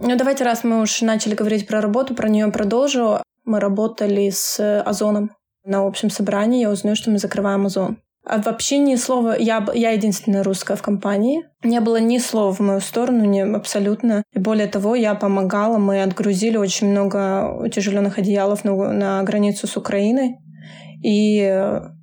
Ну, 0.00 0.16
давайте, 0.16 0.44
раз 0.44 0.64
мы 0.64 0.80
уж 0.80 1.02
начали 1.02 1.34
говорить 1.34 1.66
про 1.66 1.80
работу, 1.80 2.14
про 2.14 2.28
нее 2.28 2.46
продолжу. 2.50 3.18
Мы 3.50 3.58
работали 3.58 4.30
с 4.30 4.80
Озоном 4.82 5.32
на 5.64 5.84
общем 5.84 6.08
собрании. 6.08 6.60
Я 6.60 6.70
узнаю, 6.70 6.94
что 6.94 7.10
мы 7.10 7.18
закрываем 7.18 7.66
Озон. 7.66 7.98
А 8.24 8.40
вообще 8.40 8.78
ни 8.78 8.94
слова, 8.94 9.34
я, 9.36 9.66
я 9.74 9.90
единственная 9.90 10.44
русская 10.44 10.76
в 10.76 10.82
компании. 10.82 11.42
Не 11.64 11.80
было 11.80 11.96
ни 11.96 12.18
слова 12.18 12.54
в 12.54 12.60
мою 12.60 12.78
сторону, 12.78 13.24
не, 13.24 13.40
абсолютно. 13.40 14.22
И 14.32 14.38
более 14.38 14.68
того, 14.68 14.94
я 14.94 15.16
помогала, 15.16 15.78
мы 15.78 16.00
отгрузили 16.00 16.58
очень 16.58 16.92
много 16.92 17.52
утяжеленных 17.60 18.18
одеялов 18.18 18.62
на, 18.62 18.92
на 18.92 19.20
границу 19.24 19.66
с 19.66 19.76
Украиной. 19.76 20.36
И 21.02 21.40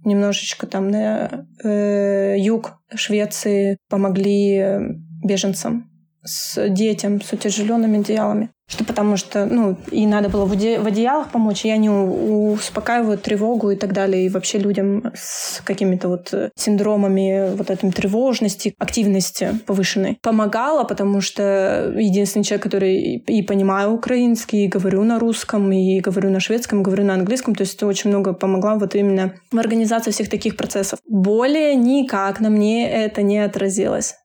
немножечко 0.03 0.67
там 0.67 0.89
на 0.89 1.45
э, 1.63 2.35
юг 2.39 2.73
Швеции 2.93 3.77
помогли 3.89 4.79
беженцам 5.23 5.89
с 6.25 6.67
детям 6.67 7.21
с 7.21 7.31
утяжеленными 7.31 7.99
одеялами. 7.99 8.49
Что 8.69 8.83
потому 8.83 9.15
что, 9.15 9.45
ну, 9.45 9.77
и 9.91 10.05
надо 10.05 10.27
было 10.27 10.43
в, 10.45 10.51
оде- 10.51 10.79
в 10.79 10.85
одеялах 10.85 11.31
помочь, 11.31 11.63
и 11.63 11.69
они 11.69 11.89
успокаивают 11.89 13.21
тревогу 13.21 13.71
и 13.71 13.77
так 13.77 13.93
далее. 13.93 14.25
И 14.25 14.29
вообще 14.29 14.57
людям 14.57 15.13
с 15.15 15.61
какими-то 15.63 16.09
вот 16.09 16.33
синдромами 16.55 17.55
вот 17.55 17.69
этой 17.69 17.89
тревожности, 17.93 18.75
активности 18.77 19.57
повышенной 19.65 20.19
помогала, 20.21 20.83
потому 20.83 21.21
что 21.21 21.93
единственный 21.97 22.43
человек, 22.43 22.63
который 22.63 23.15
и 23.15 23.41
понимаю 23.41 23.93
украинский, 23.93 24.65
и 24.65 24.67
говорю 24.67 25.03
на 25.05 25.17
русском, 25.17 25.71
и 25.71 26.01
говорю 26.01 26.29
на 26.29 26.41
шведском, 26.41 26.81
и 26.81 26.83
говорю 26.83 27.05
на 27.05 27.13
английском, 27.13 27.55
то 27.55 27.61
есть 27.61 27.81
очень 27.83 28.09
много 28.09 28.33
помогла 28.33 28.75
вот 28.75 28.95
именно 28.95 29.33
в 29.49 29.57
организации 29.57 30.11
всех 30.11 30.29
таких 30.29 30.57
процессов. 30.57 30.99
Более 31.07 31.73
никак 31.75 32.41
на 32.41 32.49
мне 32.49 32.89
это 32.91 33.21
не 33.21 33.39
отразилось. 33.39 34.15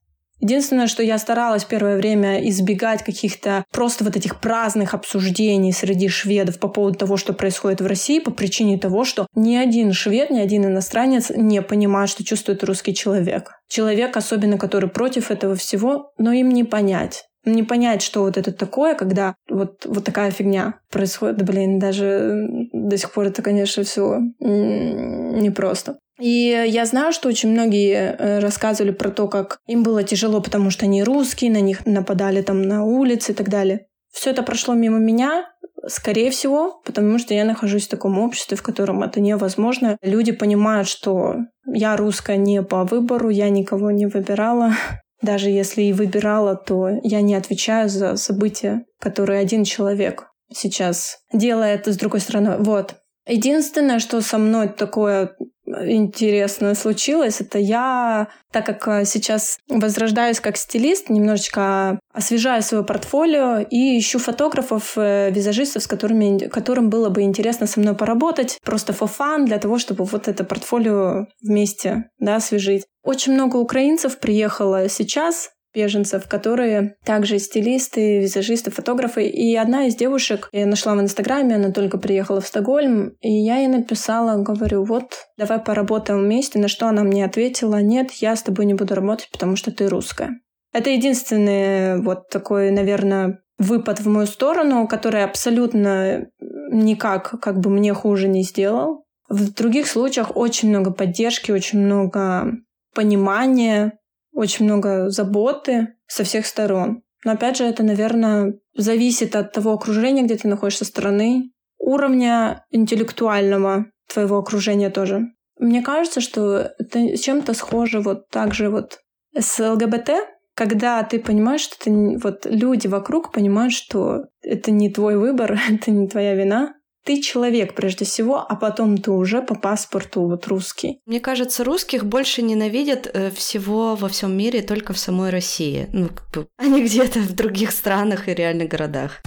Единственное, 0.43 0.89
что 0.89 1.05
я 1.05 1.19
старалась 1.19 1.65
первое 1.65 1.97
время 1.97 2.47
избегать 2.49 3.05
каких-то 3.05 3.65
просто 3.71 4.03
вот 4.03 4.17
этих 4.17 4.41
праздных 4.41 4.93
обсуждений 4.93 5.71
среди 5.71 6.09
шведов 6.09 6.59
по 6.59 6.67
поводу 6.67 6.99
того, 6.99 7.17
что 7.17 7.33
происходит 7.33 7.81
в 7.81 7.87
России, 7.87 8.19
по 8.19 8.33
причине 8.33 8.77
того, 8.77 9.05
что 9.05 9.29
ни 9.37 9.55
один 9.55 9.93
швед, 9.93 10.31
ни 10.31 10.41
один 10.41 10.67
иностранец 10.67 11.31
не 11.31 11.63
понимает, 11.63 12.11
что 12.11 12.25
чувствует 12.25 12.65
русский 12.65 12.93
человек. 12.93 13.53
Человек, 13.69 14.17
особенно 14.17 14.59
который 14.59 14.91
против 14.91 15.31
этого 15.31 15.55
всего, 15.55 16.11
но 16.19 16.33
им 16.33 16.49
не 16.49 16.65
понять 16.65 17.25
не 17.45 17.65
понять, 17.65 18.03
что 18.03 18.23
вот 18.23 18.37
это 18.37 18.53
такое, 18.53 18.95
когда 18.95 19.35
вот, 19.51 19.85
вот 19.85 20.05
такая 20.05 20.31
фигня 20.31 20.75
происходит. 20.93 21.43
Блин, 21.43 21.81
даже 21.81 22.47
до 22.73 22.97
сих 22.97 23.13
пор 23.13 23.27
это, 23.27 23.43
конечно, 23.43 23.83
все 23.83 24.21
непросто. 24.39 25.99
И 26.23 26.67
я 26.69 26.87
знаю, 26.87 27.13
что 27.13 27.29
очень 27.29 27.51
многие 27.51 27.95
э, 28.17 28.39
рассказывали 28.39 28.93
про 28.93 29.11
то, 29.11 29.27
как 29.27 29.59
им 29.67 29.83
было 29.83 30.05
тяжело, 30.05 30.41
потому 30.41 30.71
что 30.71 30.85
они 30.85 31.03
русские, 31.03 31.51
на 31.51 31.61
них 31.61 31.85
нападали 31.85 32.43
там 32.43 32.63
на 32.63 32.85
улице 32.85 33.33
и 33.33 33.35
так 33.35 33.49
далее. 33.49 33.87
Все 34.13 34.31
это 34.31 34.45
прошло 34.45 34.75
мимо 34.75 34.99
меня, 34.99 35.47
скорее 35.89 36.31
всего, 36.31 36.81
потому 36.85 37.19
что 37.19 37.35
я 37.35 37.45
нахожусь 37.45 37.89
в 37.89 37.91
таком 37.91 38.21
обществе, 38.21 38.57
в 38.57 38.63
котором 38.63 39.03
это 39.03 39.21
невозможно. 39.21 39.99
Люди 40.01 40.31
понимают, 40.31 40.87
что 40.87 41.39
я 41.67 41.97
русская 41.97 42.37
не 42.37 42.63
по 42.63 42.85
выбору, 42.85 43.29
я 43.29 43.49
никого 43.49 43.91
не 43.91 44.07
выбирала. 44.07 44.75
Даже 45.23 45.51
если 45.51 45.83
и 45.83 45.93
выбирала, 45.93 46.55
то 46.55 46.89
я 47.03 47.21
не 47.21 47.35
отвечаю 47.35 47.89
за 47.89 48.15
события, 48.15 48.85
которые 49.01 49.41
один 49.41 49.65
человек 49.65 50.29
сейчас 50.53 51.19
делает 51.33 51.89
с 51.89 51.97
другой 51.97 52.21
стороны. 52.21 52.59
Вот. 52.59 52.95
Единственное, 53.27 53.99
что 53.99 54.21
со 54.21 54.39
мной 54.39 54.69
такое 54.69 55.37
интересное 55.65 56.75
случилось, 56.75 57.41
это 57.41 57.59
я, 57.59 58.29
так 58.51 58.67
как 58.67 58.89
э, 58.89 59.05
сейчас 59.05 59.59
возрождаюсь 59.69 60.41
как 60.41 60.57
стилист, 60.57 61.09
немножечко 61.09 62.01
освежаю 62.13 62.63
свое 62.63 62.85
портфолио 62.85 63.61
и 63.61 63.99
ищу 63.99 64.19
фотографов, 64.19 64.95
э, 64.97 65.31
визажистов, 65.31 65.85
с 65.85 65.87
которыми, 65.87 66.49
которым 66.49 66.91
было 66.91 67.11
бы 67.11 67.23
интересно 67.23 67.67
со 67.67 67.81
мной 67.81 67.95
поработать, 67.95 68.59
просто 68.65 68.93
for 68.93 69.09
fun, 69.09 69.45
для 69.45 69.59
того, 69.59 69.79
чтобы 69.79 70.05
вот 70.05 70.29
это 70.29 70.45
портфолио 70.45 71.27
вместе 71.41 72.11
да, 72.19 72.37
освежить. 72.37 72.85
Очень 73.05 73.35
много 73.35 73.57
украинцев 73.57 74.19
приехало 74.19 74.89
сейчас, 74.89 75.51
беженцев, 75.75 76.29
которые 76.29 76.97
также 77.05 77.39
стилисты, 77.39 78.21
визажисты, 78.21 78.71
фотографы. 78.71 79.27
И 79.27 79.55
одна 79.57 79.87
из 79.87 79.97
девушек 79.97 80.49
я 80.53 80.67
нашла 80.67 80.95
в 80.95 81.01
Инстаграме, 81.01 81.57
она 81.57 81.71
только 81.71 81.99
приехала 81.99 82.41
в 82.41 82.47
Стокгольм, 82.47 83.15
и 83.21 83.31
я 83.31 83.59
ей 83.59 83.69
написала, 83.69 84.43
говорю, 84.43 84.85
вот, 84.85 85.29
давай 85.37 85.59
поработаем 85.59 86.21
вместе, 86.21 86.59
на 86.59 86.69
что 86.69 86.89
она 86.89 87.03
мне 87.03 87.25
ответила, 87.25 87.81
нет, 87.81 88.13
я 88.13 88.37
с 88.37 88.43
тобой 88.43 88.67
не 88.67 88.75
буду 88.75 88.95
работать, 88.95 89.31
потому 89.33 89.57
что 89.57 89.71
ты 89.71 89.89
русская. 89.89 90.31
Это 90.73 90.91
единственный 90.91 92.01
вот 92.01 92.29
такой, 92.29 92.71
наверное, 92.71 93.41
выпад 93.59 94.01
в 94.01 94.09
мою 94.09 94.27
сторону, 94.27 94.89
который 94.89 95.23
абсолютно 95.23 96.27
никак 96.71 97.41
как 97.41 97.61
бы 97.61 97.71
мне 97.71 97.93
хуже 97.95 98.29
не 98.29 98.43
сделал. 98.43 99.05
В 99.29 99.53
других 99.53 99.87
случаях 99.87 100.37
очень 100.37 100.71
много 100.71 100.91
поддержки, 100.91 101.53
очень 101.53 101.81
много 101.81 102.53
понимания, 102.95 103.99
очень 104.33 104.65
много 104.65 105.11
заботы 105.11 105.95
со 106.07 106.25
всех 106.25 106.47
сторон. 106.47 107.03
Но 107.25 107.33
опять 107.33 107.57
же, 107.57 107.65
это, 107.65 107.83
наверное, 107.83 108.55
зависит 108.75 109.37
от 109.37 109.53
того 109.53 109.73
окружения, 109.73 110.23
где 110.23 110.37
ты 110.37 110.49
находишься 110.49 110.85
страны, 110.85 111.53
уровня 111.79 112.65
интеллектуального 112.71 113.87
твоего 114.13 114.39
окружения 114.39 114.91
тоже. 114.91 115.29
Мне 115.59 115.83
кажется, 115.83 116.21
что 116.21 116.73
это 116.79 117.17
чем-то 117.17 117.55
схоже 117.55 118.01
вот 118.01 118.29
так 118.29 118.55
же 118.55 118.71
вот 118.71 118.99
с 119.39 119.59
ЛГБТ, 119.59 120.11
когда 120.55 121.03
ты 121.03 121.19
понимаешь, 121.19 121.63
что 121.63 121.79
ты, 121.79 122.19
вот 122.19 122.47
люди 122.47 122.87
вокруг 122.87 123.33
понимают, 123.33 123.73
что 123.73 124.25
это 124.43 124.71
не 124.71 124.91
твой 124.91 125.17
выбор, 125.17 125.59
это 125.71 125.91
не 125.91 126.09
твоя 126.09 126.35
вина, 126.35 126.75
ты 127.05 127.21
человек 127.21 127.75
прежде 127.75 128.05
всего, 128.05 128.39
а 128.39 128.55
потом 128.55 128.99
ты 128.99 129.11
уже 129.11 129.43
по 129.43 129.55
паспорту 129.55 130.23
вот 130.23 130.47
русский. 130.47 131.01
Мне 131.07 131.21
кажется, 131.21 131.65
русских 131.65 132.05
больше 132.05 132.43
ненавидят 132.43 133.11
э, 133.13 133.31
всего 133.31 133.97
во 133.97 134.09
всем 134.09 134.37
мире 134.37 134.63
только 134.63 134.93
в 134.93 134.99
самой 134.99 135.31
России. 135.31 135.89
Ну, 135.93 136.11
а 136.57 136.67
не 136.67 136.83
где-то 136.83 137.21
в 137.21 137.35
других 137.35 137.73
странах 137.73 138.29
и 138.29 138.35
реальных 138.35 138.69
городах. 138.69 139.21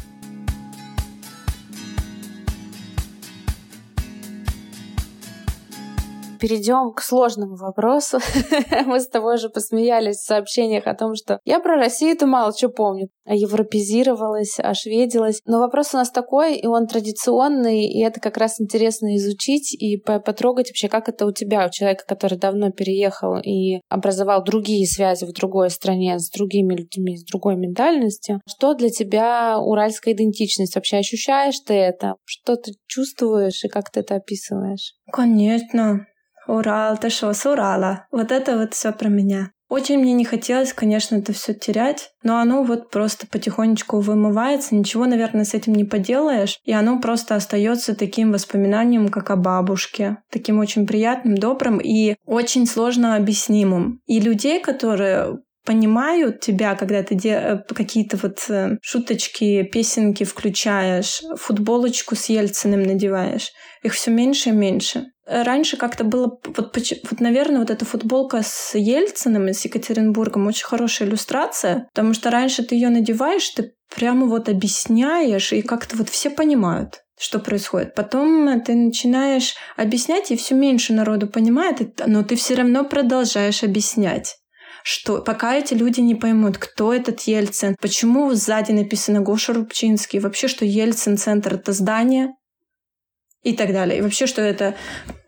Перейдем 6.36 6.94
к 6.94 7.02
сложному 7.02 7.56
вопросу. 7.56 8.20
Мы 8.86 9.00
с 9.00 9.08
тобой 9.08 9.38
же 9.38 9.50
посмеялись 9.50 10.18
в 10.18 10.26
сообщениях 10.26 10.88
о 10.88 10.96
том, 10.96 11.16
что 11.16 11.40
я 11.46 11.60
про 11.60 11.76
Россию-то 11.76 12.28
мало 12.28 12.54
что 12.56 12.70
помню. 12.70 13.10
А 13.26 13.34
европезировалась, 13.34 14.60
ошведилась. 14.60 15.42
Но 15.46 15.60
вопрос 15.60 15.94
у 15.94 15.98
нас 15.98 16.12
такой, 16.12 16.58
и 16.58 16.68
он 16.68 16.86
традиционный, 16.86 17.86
и 17.86 18.04
это 18.04 18.20
как 18.20 18.38
раз 18.38 18.62
интересно 18.62 19.16
изучить 19.16 19.74
и 19.74 19.98
потрогать 19.98 20.70
вообще, 20.70 20.88
как 20.90 21.10
это 21.10 21.26
у 21.26 21.32
тебя, 21.32 21.66
у 21.66 21.72
человека, 21.72 22.04
который 22.08 22.38
давно 22.38 22.72
переехал 22.72 23.38
и 23.40 23.82
образовал 23.90 24.44
другие 24.44 24.86
связи 24.86 25.26
в 25.26 25.34
другой 25.34 25.70
стране 25.72 26.20
с 26.20 26.30
другими 26.30 26.76
людьми, 26.76 27.18
с 27.18 27.24
другой 27.24 27.56
ментальностью. 27.56 28.42
Что 28.48 28.76
для 28.76 28.90
тебя 28.90 29.60
уральская 29.60 30.14
идентичность? 30.14 30.76
Вообще 30.76 30.98
ощущаешь 30.98 31.60
ты 31.66 31.74
это? 31.74 32.16
Что 32.26 32.56
ты 32.56 32.74
чувствуешь 32.88 33.64
и 33.64 33.68
как 33.68 33.90
ты 33.90 34.02
это 34.02 34.16
описываешь? 34.16 34.94
Конечно. 35.12 36.06
Урал, 36.48 36.98
ты 36.98 37.10
что, 37.10 37.34
с 37.34 37.46
Урала? 37.46 38.08
Вот 38.12 38.32
это 38.32 38.58
вот 38.58 38.74
все 38.74 38.92
про 38.92 39.10
меня. 39.10 39.52
Очень 39.68 39.98
мне 39.98 40.14
не 40.14 40.26
хотелось, 40.26 40.74
конечно, 40.74 41.16
это 41.16 41.34
все 41.34 41.56
терять, 41.56 42.12
но 42.22 42.38
оно 42.38 42.64
вот 42.64 42.92
просто 42.92 43.26
потихонечку 43.26 44.00
вымывается, 44.00 44.76
ничего, 44.76 45.08
наверное, 45.08 45.44
с 45.44 45.56
этим 45.56 45.74
не 45.74 45.84
поделаешь, 45.84 46.60
и 46.64 46.72
оно 46.72 47.00
просто 47.00 47.34
остается 47.34 47.96
таким 47.96 48.32
воспоминанием, 48.32 49.10
как 49.10 49.32
о 49.32 49.36
бабушке, 49.36 50.18
таким 50.32 50.60
очень 50.60 50.86
приятным, 50.86 51.36
добрым 51.36 51.80
и 51.80 52.16
очень 52.26 52.68
сложно 52.68 53.16
объяснимым. 53.16 54.02
И 54.06 54.20
людей, 54.20 54.62
которые 54.62 55.40
понимают 55.66 56.40
тебя, 56.40 56.76
когда 56.76 57.04
ты 57.04 57.16
де- 57.16 57.30
э, 57.30 57.74
какие-то 57.74 58.18
вот 58.18 58.46
э, 58.50 58.78
шуточки, 58.82 59.64
песенки 59.64 60.24
включаешь, 60.24 61.22
футболочку 61.38 62.16
с 62.16 62.30
Ельциным 62.30 62.84
надеваешь. 62.84 63.52
Их 63.84 63.94
все 63.94 64.12
меньше 64.12 64.50
и 64.50 64.54
меньше. 64.54 65.08
Раньше 65.28 65.76
как-то 65.76 66.04
было, 66.04 66.38
вот, 66.46 66.78
вот, 66.78 67.20
наверное, 67.20 67.60
вот 67.60 67.72
эта 67.72 67.84
футболка 67.84 68.42
с 68.44 68.76
Ельциным 68.76 69.48
и 69.48 69.54
с 69.54 69.66
Екатеринбургом 69.66 70.46
очень 70.46 70.66
хорошая 70.66 71.08
иллюстрация, 71.08 71.88
потому 71.94 72.14
что 72.14 72.30
раньше 72.30 72.64
ты 72.64 72.76
ее 72.76 72.90
надеваешь, 72.90 73.50
ты 73.50 73.74
прямо 73.96 74.28
вот 74.28 74.50
объясняешь, 74.50 75.52
и 75.52 75.64
как-то 75.64 75.98
вот 75.98 76.10
все 76.10 76.30
понимают 76.30 77.02
что 77.18 77.40
происходит. 77.40 77.96
Потом 77.96 78.62
ты 78.62 78.76
начинаешь 78.76 79.56
объяснять, 79.78 80.32
и 80.32 80.36
все 80.36 80.54
меньше 80.54 80.92
народу 80.92 81.28
понимает, 81.28 82.02
но 82.06 82.24
ты 82.24 82.36
все 82.36 82.56
равно 82.56 82.84
продолжаешь 82.84 83.64
объяснять 83.64 84.36
что 84.88 85.20
пока 85.20 85.56
эти 85.56 85.74
люди 85.74 86.00
не 86.00 86.14
поймут, 86.14 86.60
кто 86.60 86.94
этот 86.94 87.22
Ельцин, 87.22 87.76
почему 87.82 88.32
сзади 88.36 88.72
написано 88.72 89.22
Гоша 89.22 89.52
Рубчинский, 89.54 90.20
вообще, 90.20 90.48
что 90.48 90.64
Ельцин-центр— 90.64 91.54
это 91.56 91.74
здание, 91.74 92.36
и 93.42 93.54
так 93.54 93.74
далее. 93.74 93.98
И 93.98 94.02
вообще, 94.02 94.28
что 94.28 94.42
эта 94.42 94.76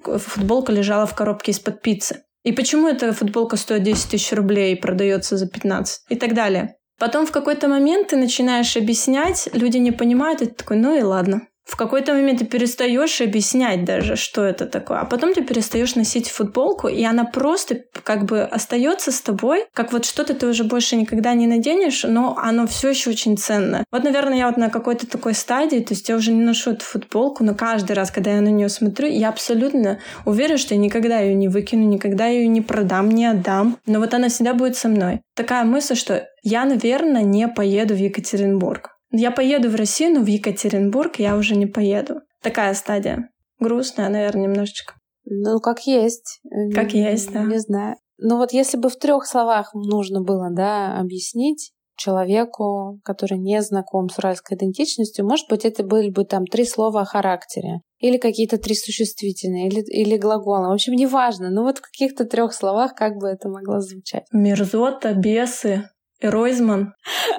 футболка 0.03 0.71
лежала 0.71 1.07
в 1.07 1.15
коробке 1.15 1.51
из-под 1.51 1.81
пиццы. 1.81 2.23
И 2.43 2.51
почему 2.51 2.87
эта 2.87 3.13
футболка 3.13 3.57
стоит 3.57 3.81
10 3.81 4.11
тысяч 4.11 4.31
рублей 4.31 4.73
и 4.73 4.79
продается 4.79 5.37
за 5.37 5.47
15? 5.47 6.01
И 6.09 6.15
так 6.15 6.35
далее. 6.35 6.75
Потом 6.99 7.25
в 7.25 7.31
какой-то 7.31 7.67
момент 7.67 8.09
ты 8.09 8.15
начинаешь 8.15 8.77
объяснять, 8.77 9.49
люди 9.53 9.77
не 9.77 9.91
понимают, 9.91 10.41
и 10.43 10.45
ты 10.45 10.53
такой, 10.53 10.77
ну 10.77 10.95
и 10.95 11.01
ладно. 11.01 11.47
В 11.67 11.75
какой-то 11.75 12.13
момент 12.13 12.39
ты 12.39 12.45
перестаешь 12.45 13.19
объяснять 13.19 13.83
даже, 13.83 14.15
что 14.15 14.43
это 14.43 14.65
такое, 14.65 14.99
а 14.99 15.05
потом 15.05 15.33
ты 15.33 15.43
перестаешь 15.43 15.95
носить 15.95 16.29
футболку, 16.29 16.87
и 16.87 17.03
она 17.03 17.25
просто 17.25 17.81
как 18.03 18.23
бы 18.23 18.41
остается 18.41 19.11
с 19.11 19.21
тобой, 19.21 19.65
как 19.73 19.91
вот 19.91 20.05
что-то 20.05 20.33
ты 20.33 20.47
уже 20.47 20.63
больше 20.63 20.95
никогда 20.95 21.33
не 21.33 21.45
наденешь, 21.45 22.03
но 22.03 22.37
оно 22.41 22.67
все 22.67 22.89
еще 22.91 23.09
очень 23.09 23.37
ценно. 23.37 23.83
Вот, 23.91 24.05
наверное, 24.05 24.37
я 24.37 24.47
вот 24.47 24.55
на 24.55 24.69
какой-то 24.69 25.07
такой 25.07 25.33
стадии, 25.33 25.79
то 25.79 25.93
есть 25.93 26.07
я 26.07 26.15
уже 26.15 26.31
не 26.31 26.41
ношу 26.41 26.71
эту 26.71 26.85
футболку, 26.85 27.43
но 27.43 27.53
каждый 27.53 27.93
раз, 27.93 28.11
когда 28.11 28.31
я 28.31 28.41
на 28.41 28.47
нее 28.47 28.69
смотрю, 28.69 29.09
я 29.09 29.27
абсолютно 29.27 29.99
уверена, 30.25 30.57
что 30.57 30.73
я 30.73 30.79
никогда 30.79 31.19
ее 31.19 31.35
не 31.35 31.49
выкину, 31.49 31.85
никогда 31.85 32.27
ее 32.27 32.47
не 32.47 32.61
продам, 32.61 33.09
не 33.09 33.25
отдам, 33.25 33.77
но 33.85 33.99
вот 33.99 34.13
она 34.13 34.29
всегда 34.29 34.53
будет 34.53 34.77
со 34.77 34.87
мной. 34.87 35.19
Такая 35.35 35.65
мысль, 35.65 35.95
что 35.95 36.25
я, 36.43 36.63
наверное, 36.63 37.23
не 37.23 37.47
поеду 37.49 37.93
в 37.93 37.97
Екатеринбург. 37.97 38.96
Я 39.11 39.31
поеду 39.31 39.69
в 39.69 39.75
Россию, 39.75 40.15
но 40.15 40.21
в 40.21 40.27
Екатеринбург 40.27 41.19
я 41.19 41.37
уже 41.37 41.55
не 41.55 41.65
поеду. 41.65 42.21
Такая 42.41 42.73
стадия. 42.73 43.29
Грустная, 43.59 44.09
наверное, 44.09 44.43
немножечко. 44.43 44.93
Ну, 45.25 45.59
как 45.59 45.81
есть. 45.87 46.39
Как 46.73 46.93
есть, 46.93 47.31
да. 47.31 47.43
Не 47.43 47.59
знаю. 47.59 47.95
Ну 48.19 48.37
вот 48.37 48.51
если 48.51 48.77
бы 48.77 48.89
в 48.89 48.97
трех 48.97 49.25
словах 49.25 49.73
нужно 49.73 50.21
было, 50.21 50.49
да, 50.51 50.99
объяснить 50.99 51.71
человеку, 51.95 52.99
который 53.03 53.37
не 53.37 53.61
знаком 53.61 54.09
с 54.09 54.17
уральской 54.17 54.55
идентичностью, 54.55 55.25
может 55.25 55.47
быть, 55.49 55.65
это 55.65 55.83
были 55.83 56.09
бы 56.09 56.23
там 56.23 56.45
три 56.45 56.63
слова 56.65 57.01
о 57.01 57.05
характере. 57.05 57.81
Или 57.99 58.17
какие-то 58.17 58.57
три 58.57 58.75
существительные, 58.75 59.67
или, 59.67 59.81
или 59.81 60.17
глаголы. 60.17 60.67
В 60.67 60.71
общем, 60.71 60.93
неважно. 60.93 61.49
Ну 61.49 61.63
вот 61.63 61.79
в 61.79 61.81
каких-то 61.81 62.25
трех 62.25 62.53
словах 62.53 62.93
как 62.93 63.17
бы 63.17 63.27
это 63.27 63.49
могло 63.49 63.79
звучать. 63.79 64.25
Мерзота, 64.31 65.13
бесы, 65.13 65.89
Ройзман. 66.21 66.93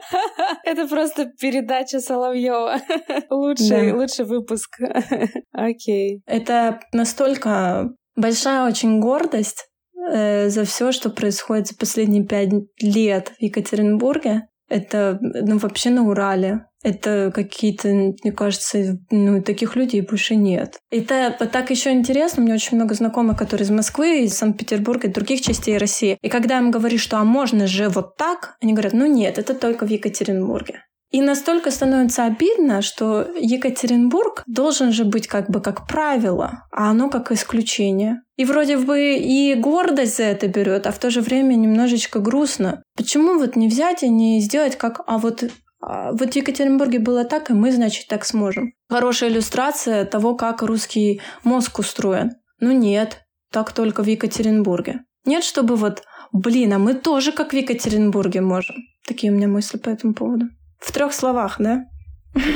Это 0.65 0.87
просто 0.87 1.27
передача 1.41 2.01
Соловьева. 2.01 2.81
Лучший, 3.31 3.91
да. 3.91 3.97
лучший 3.97 4.25
выпуск. 4.25 4.79
Окей. 5.53 6.23
Это 6.27 6.81
настолько 6.93 7.91
большая 8.17 8.67
очень 8.69 9.01
гордость 9.01 9.69
э, 10.13 10.49
за 10.49 10.65
все, 10.65 10.93
что 10.93 11.11
происходит 11.11 11.69
за 11.69 11.77
последние 11.77 12.25
пять 12.25 12.53
лет 12.81 13.33
в 13.39 13.43
Екатеринбурге. 13.43 14.49
Это 14.69 15.19
ну, 15.21 15.59
вообще 15.59 15.91
на 15.91 16.09
Урале. 16.09 16.65
Это 16.83 17.33
какие-то, 17.35 17.89
мне 17.89 18.33
кажется, 18.33 18.99
ну, 19.11 19.43
таких 19.43 19.75
людей 19.75 20.01
больше 20.01 20.37
нет. 20.37 20.79
И 20.91 21.01
это 21.01 21.47
так 21.47 21.71
еще 21.71 21.91
интересно. 21.91 22.43
У 22.43 22.47
меня 22.47 22.55
очень 22.55 22.77
много 22.77 22.95
знакомых, 22.95 23.37
которые 23.37 23.65
из 23.65 23.71
Москвы, 23.71 24.25
из 24.25 24.35
Санкт-Петербурга, 24.35 25.09
и 25.09 25.13
других 25.13 25.41
частей 25.41 25.77
России. 25.77 26.19
И 26.23 26.29
когда 26.29 26.59
им 26.59 26.71
говоришь, 26.71 27.03
что 27.03 27.19
а 27.19 27.25
можно 27.25 27.67
же 27.67 27.89
вот 27.89 28.17
так, 28.17 28.57
они 28.63 28.75
говорят, 28.75 28.93
ну 28.93 29.07
нет, 29.07 29.39
это 29.39 29.55
только 29.55 29.87
в 29.87 29.91
Екатеринбурге. 29.91 30.85
И 31.11 31.23
настолько 31.23 31.71
становится 31.71 32.25
обидно, 32.25 32.83
что 32.83 33.27
Екатеринбург 33.39 34.43
должен 34.47 34.93
же 34.93 35.05
быть 35.05 35.27
как 35.27 35.49
бы 35.49 35.61
как 35.61 35.87
правило, 35.87 36.67
а 36.71 36.91
оно 36.91 37.09
как 37.09 37.33
исключение. 37.33 38.21
И 38.37 38.45
вроде 38.45 38.77
бы 38.77 39.15
и 39.15 39.55
гордость 39.55 40.19
за 40.19 40.25
это 40.25 40.49
берет, 40.49 40.87
а 40.87 40.93
в 40.93 40.99
то 40.99 41.11
же 41.11 41.23
время 41.23 41.55
немножечко 41.55 42.21
грустно. 42.21 42.83
Почему 42.97 43.39
вот 43.39 43.57
не 43.57 43.69
взять 43.69 44.03
и 44.03 44.09
не 44.09 44.41
сделать 44.41 44.77
как, 44.77 45.01
а 45.07 45.19
вот 45.19 45.45
а, 45.81 46.13
вот 46.13 46.33
в 46.33 46.37
Екатеринбурге 46.37 46.99
было 46.99 47.25
так, 47.25 47.51
и 47.51 47.55
мы, 47.55 47.73
значит, 47.73 48.09
так 48.09 48.25
сможем. 48.25 48.73
Хорошая 48.89 49.31
иллюстрация 49.31 50.05
того, 50.05 50.35
как 50.35 50.63
русский 50.63 51.21
мозг 51.45 51.79
устроен. 51.79 52.33
Ну 52.61 52.73
нет, 52.73 53.25
так 53.53 53.73
только 53.73 54.03
в 54.03 54.07
Екатеринбурге. 54.07 55.05
Нет, 55.25 55.45
чтобы 55.45 55.77
вот, 55.77 56.03
блин, 56.33 56.73
а 56.73 56.79
мы 56.79 56.95
тоже 56.95 57.33
как 57.33 57.53
в 57.53 57.57
Екатеринбурге 57.57 58.41
можем. 58.41 58.77
Такие 59.07 59.33
у 59.33 59.37
меня 59.37 59.49
мысли 59.49 59.79
по 59.79 59.89
этому 59.89 60.15
поводу. 60.15 60.47
В 60.79 60.93
трех 60.93 61.13
словах, 61.13 61.57
да? 61.59 61.85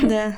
Да. 0.01 0.37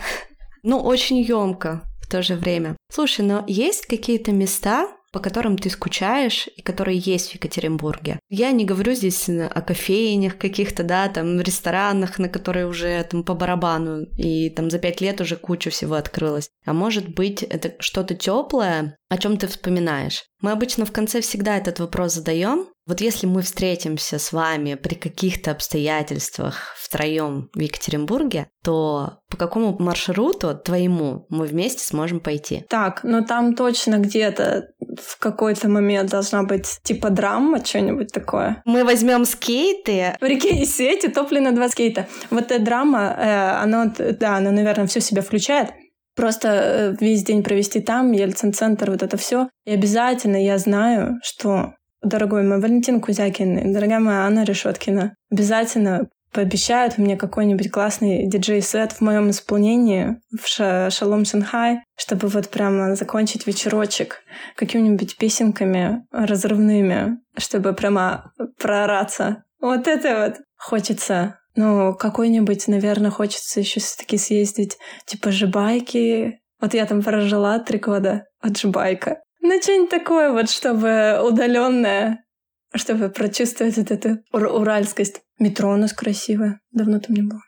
Ну, 0.64 0.80
очень 0.80 1.22
емко 1.22 1.84
в 2.02 2.08
то 2.10 2.24
же 2.24 2.36
время. 2.36 2.76
Слушай, 2.92 3.26
но 3.26 3.44
есть 3.48 3.86
какие-то 3.86 4.32
места, 4.32 4.88
по 5.16 5.22
которым 5.22 5.58
ты 5.58 5.70
скучаешь 5.70 6.50
и 6.58 6.62
которые 6.62 6.98
есть 6.98 7.32
в 7.32 7.36
Екатеринбурге. 7.36 8.20
Я 8.30 8.52
не 8.52 8.66
говорю 8.66 8.94
здесь 8.94 9.30
о 9.30 9.62
кофейнях 9.62 10.38
каких-то, 10.38 10.84
да, 10.84 11.08
там, 11.08 11.40
ресторанах, 11.40 12.20
на 12.20 12.28
которые 12.28 12.68
уже 12.68 13.02
там 13.10 13.24
по 13.24 13.34
барабану, 13.34 14.08
и 14.18 14.50
там 14.50 14.70
за 14.70 14.78
пять 14.78 15.00
лет 15.00 15.22
уже 15.22 15.38
куча 15.38 15.70
всего 15.70 15.96
открылось. 15.96 16.50
А 16.66 16.74
может 16.74 17.08
быть, 17.08 17.44
это 17.44 17.76
что-то 17.80 18.14
теплое, 18.14 18.98
о 19.16 19.18
чем 19.18 19.38
ты 19.38 19.48
вспоминаешь. 19.48 20.26
Мы 20.42 20.52
обычно 20.52 20.86
в 20.86 20.92
конце 20.92 21.22
всегда 21.22 21.58
этот 21.58 21.80
вопрос 21.80 22.14
задаем. 22.14 22.68
Вот 22.86 23.00
если 23.02 23.26
мы 23.26 23.42
встретимся 23.42 24.20
с 24.20 24.34
вами 24.34 24.76
при 24.76 24.94
каких-то 24.94 25.52
обстоятельствах 25.52 26.76
втроем 26.78 27.50
в 27.54 27.60
Екатеринбурге, 27.60 28.48
то 28.64 29.20
по 29.30 29.38
какому 29.38 29.76
маршруту 29.80 30.54
твоему 30.54 31.26
мы 31.30 31.46
вместе 31.46 31.84
сможем 31.84 32.20
пойти? 32.20 32.66
Так, 32.70 33.04
но 33.04 33.22
там 33.22 33.56
точно 33.56 34.00
где-то 34.00 34.68
в 35.02 35.18
какой-то 35.18 35.70
момент 35.70 36.12
должна 36.12 36.44
быть 36.44 36.80
типа 36.84 37.10
драма, 37.10 37.64
что-нибудь 37.66 38.12
такое. 38.12 38.62
Мы 38.66 38.84
возьмем 38.84 39.26
скейты. 39.26 40.16
В 40.20 40.26
реке 40.26 40.62
Исети 40.62 41.08
топлено 41.08 41.52
два 41.52 41.70
скейта. 41.70 42.08
Вот 42.30 42.52
эта 42.52 42.64
драма, 42.64 43.16
э, 43.18 43.64
оно, 43.64 43.92
да, 43.98 44.36
оно, 44.36 44.52
наверное, 44.52 44.88
все 44.88 45.00
себя 45.00 45.22
включает. 45.22 45.70
Просто 46.16 46.48
э, 46.48 46.96
весь 47.00 47.24
день 47.24 47.44
провести 47.44 47.80
там, 47.80 48.12
Ельцин-центр, 48.12 48.92
вот 48.92 49.04
это 49.04 49.18
все. 49.18 49.50
И 49.66 49.72
обязательно 49.72 50.44
я 50.44 50.58
знаю, 50.58 51.20
что 51.24 51.74
дорогой 52.02 52.44
мой 52.44 52.62
Валентин 52.62 53.02
Кузякин, 53.02 53.74
дорогая 53.74 54.00
моя 54.00 54.26
Анна 54.26 54.44
Решеткина, 54.44 55.16
обязательно 55.32 56.08
пообещают 56.36 56.98
мне 56.98 57.16
какой-нибудь 57.16 57.72
классный 57.72 58.28
диджей-сет 58.28 58.92
в 58.92 59.02
моем 59.02 59.30
исполнении 59.30 60.18
в 60.38 60.48
Шалом 60.92 61.24
Шанхай, 61.24 61.80
чтобы 61.98 62.28
вот 62.28 62.50
прямо 62.50 62.96
закончить 62.96 63.48
вечерочек 63.48 64.22
какими-нибудь 64.58 65.18
песенками 65.18 66.06
разрывными, 66.12 67.20
чтобы 67.38 67.72
прямо 67.74 68.34
проораться. 68.60 69.44
Вот 69.62 69.88
это 69.88 70.26
вот 70.26 70.42
хочется. 70.58 71.40
Ну, 71.56 71.96
какой-нибудь, 71.96 72.68
наверное, 72.68 73.12
хочется 73.12 73.60
еще 73.60 73.80
все-таки 73.80 74.18
съездить, 74.18 74.78
типа 75.06 75.32
Жибайки. 75.32 76.40
Вот 76.60 76.74
я 76.74 76.86
там 76.86 77.02
прожила 77.02 77.60
три 77.60 77.80
года 77.80 78.26
от 78.42 78.58
Жибайка. 78.58 79.22
Ну, 79.42 79.62
что-нибудь 79.62 79.90
такое 79.90 80.32
вот, 80.32 80.50
чтобы 80.50 81.20
удаленное, 81.24 82.26
чтобы 82.74 83.10
прочувствовать 83.10 83.78
вот 83.78 83.92
эту 83.92 84.18
ур- 84.34 84.52
уральскость. 84.52 85.22
Метро 85.40 85.72
у 85.72 85.78
нас 85.78 85.94
красивое. 85.94 86.60
Давно 86.72 87.00
там 87.00 87.16
не 87.16 87.22
было. 87.22 87.42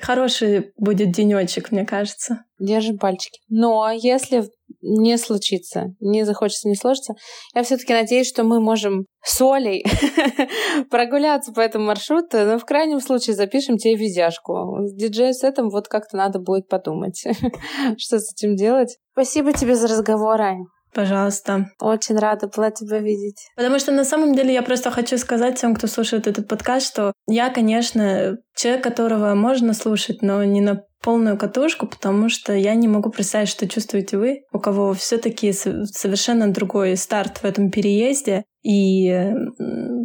Хороший 0.00 0.72
будет 0.76 1.12
денечек, 1.12 1.70
мне 1.70 1.84
кажется. 1.84 2.44
Держим 2.58 2.98
пальчики. 2.98 3.40
Но 3.48 3.90
если 3.92 4.48
не 4.82 5.16
случится, 5.16 5.94
не 6.00 6.24
захочется, 6.24 6.68
не 6.68 6.74
сложится, 6.74 7.14
я 7.54 7.62
все-таки 7.62 7.92
надеюсь, 7.92 8.28
что 8.28 8.44
мы 8.44 8.60
можем 8.60 9.06
с 9.24 9.40
Олей 9.40 9.84
прогуляться 10.90 11.52
по 11.52 11.60
этому 11.60 11.86
маршруту, 11.86 12.38
но 12.38 12.58
в 12.58 12.64
крайнем 12.64 13.00
случае 13.00 13.36
запишем 13.36 13.78
тебе 13.78 13.94
видяшку. 13.94 14.78
С 14.84 14.94
диджей-сетом 14.94 15.70
вот 15.70 15.88
как-то 15.88 16.16
надо 16.16 16.38
будет 16.38 16.68
подумать, 16.68 17.22
что 17.98 18.18
с 18.18 18.32
этим 18.32 18.56
делать. 18.56 18.98
Спасибо 19.12 19.52
тебе 19.52 19.76
за 19.76 19.88
разговор, 19.88 20.40
Ань. 20.40 20.64
Пожалуйста. 20.94 21.70
Очень 21.80 22.18
рада 22.18 22.48
была 22.48 22.70
тебя 22.70 22.98
видеть. 22.98 23.48
Потому 23.56 23.78
что 23.78 23.92
на 23.92 24.04
самом 24.04 24.34
деле 24.34 24.52
я 24.52 24.62
просто 24.62 24.90
хочу 24.90 25.16
сказать 25.16 25.56
всем, 25.56 25.74
кто 25.74 25.86
слушает 25.86 26.26
этот 26.26 26.48
подкаст, 26.48 26.86
что 26.86 27.12
я, 27.26 27.48
конечно, 27.48 28.36
человек, 28.54 28.84
которого 28.84 29.34
можно 29.34 29.72
слушать, 29.72 30.20
но 30.20 30.44
не 30.44 30.60
на 30.60 30.84
полную 31.02 31.36
катушку, 31.36 31.86
потому 31.86 32.28
что 32.28 32.52
я 32.52 32.74
не 32.74 32.88
могу 32.88 33.10
представить, 33.10 33.48
что 33.48 33.68
чувствуете 33.68 34.16
вы, 34.16 34.42
у 34.52 34.58
кого 34.58 34.94
все-таки 34.94 35.52
совершенно 35.52 36.52
другой 36.52 36.96
старт 36.96 37.38
в 37.38 37.44
этом 37.44 37.70
переезде, 37.70 38.44
и 38.62 39.32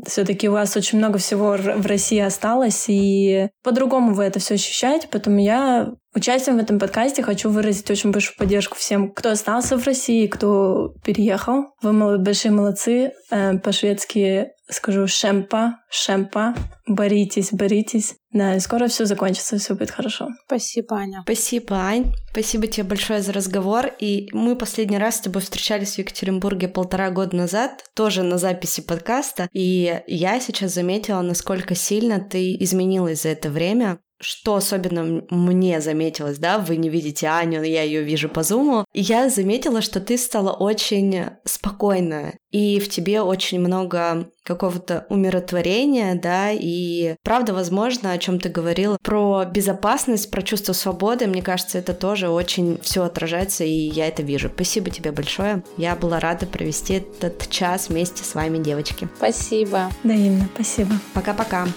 все-таки 0.07 0.49
у 0.49 0.53
вас 0.53 0.75
очень 0.75 0.97
много 0.97 1.19
всего 1.19 1.55
в 1.57 1.85
России 1.85 2.19
осталось, 2.19 2.85
и 2.87 3.49
по-другому 3.63 4.13
вы 4.13 4.23
это 4.23 4.39
все 4.39 4.55
ощущаете, 4.55 5.07
поэтому 5.11 5.39
я 5.39 5.93
участием 6.17 6.57
в 6.57 6.61
этом 6.61 6.79
подкасте 6.79 7.23
хочу 7.23 7.49
выразить 7.49 7.89
очень 7.89 8.11
большую 8.11 8.37
поддержку 8.37 8.75
всем, 8.75 9.11
кто 9.11 9.31
остался 9.31 9.77
в 9.77 9.85
России, 9.85 10.27
кто 10.27 10.93
переехал. 11.03 11.65
Вы 11.81 12.17
большие 12.17 12.51
молодцы. 12.51 13.13
Э, 13.31 13.57
по-шведски 13.59 14.47
скажу 14.69 15.07
шемпа, 15.07 15.79
шемпа. 15.89 16.53
Боритесь, 16.85 17.51
боритесь. 17.51 18.15
Да, 18.31 18.55
и 18.55 18.59
скоро 18.59 18.87
все 18.87 19.05
закончится, 19.05 19.57
все 19.57 19.75
будет 19.75 19.91
хорошо. 19.91 20.27
Спасибо, 20.45 20.97
Аня. 20.97 21.21
Спасибо, 21.23 21.75
Ань. 21.75 22.11
Спасибо 22.31 22.67
тебе 22.67 22.83
большое 22.83 23.21
за 23.21 23.33
разговор. 23.33 23.87
И 23.99 24.27
мы 24.31 24.55
последний 24.55 24.97
раз 24.97 25.17
с 25.17 25.21
тобой 25.21 25.41
встречались 25.41 25.95
в 25.95 25.99
Екатеринбурге 25.99 26.67
полтора 26.67 27.09
года 27.09 27.35
назад, 27.35 27.83
тоже 27.95 28.23
на 28.23 28.37
записи 28.37 28.81
подкаста. 28.81 29.49
И 29.53 30.01
я 30.07 30.39
сейчас 30.39 30.73
заметила, 30.73 31.21
насколько 31.21 31.75
сильно 31.75 32.19
ты 32.19 32.55
изменилась 32.55 33.23
за 33.23 33.29
это 33.29 33.49
время 33.49 33.99
что 34.19 34.55
особенно 34.55 35.23
мне 35.29 35.81
заметилось, 35.81 36.37
да, 36.37 36.57
вы 36.57 36.77
не 36.77 36.89
видите 36.89 37.27
Аню, 37.27 37.59
но 37.59 37.63
я 37.63 37.83
ее 37.83 38.03
вижу 38.03 38.29
по 38.29 38.43
зуму, 38.43 38.85
я 38.93 39.29
заметила, 39.29 39.81
что 39.81 39.99
ты 39.99 40.17
стала 40.17 40.51
очень 40.51 41.25
спокойная, 41.43 42.35
и 42.51 42.79
в 42.79 42.89
тебе 42.89 43.21
очень 43.21 43.59
много 43.59 44.29
какого-то 44.43 45.05
умиротворения, 45.09 46.15
да, 46.15 46.51
и 46.51 47.15
правда, 47.23 47.53
возможно, 47.53 48.11
о 48.11 48.17
чем 48.17 48.39
ты 48.39 48.49
говорила, 48.49 48.97
про 49.03 49.45
безопасность, 49.45 50.31
про 50.31 50.41
чувство 50.41 50.73
свободы, 50.73 51.27
мне 51.27 51.41
кажется, 51.41 51.77
это 51.77 51.93
тоже 51.93 52.29
очень 52.29 52.79
все 52.81 53.03
отражается, 53.03 53.63
и 53.63 53.71
я 53.71 54.07
это 54.07 54.23
вижу. 54.23 54.49
Спасибо 54.53 54.89
тебе 54.89 55.11
большое. 55.11 55.63
Я 55.77 55.95
была 55.95 56.19
рада 56.19 56.45
провести 56.45 56.95
этот 56.95 57.49
час 57.49 57.89
вместе 57.89 58.23
с 58.23 58.35
вами, 58.35 58.57
девочки. 58.57 59.09
Спасибо. 59.17 59.91
Да, 60.03 60.13
Инна, 60.13 60.49
спасибо. 60.55 60.93
Пока-пока. 61.13 61.67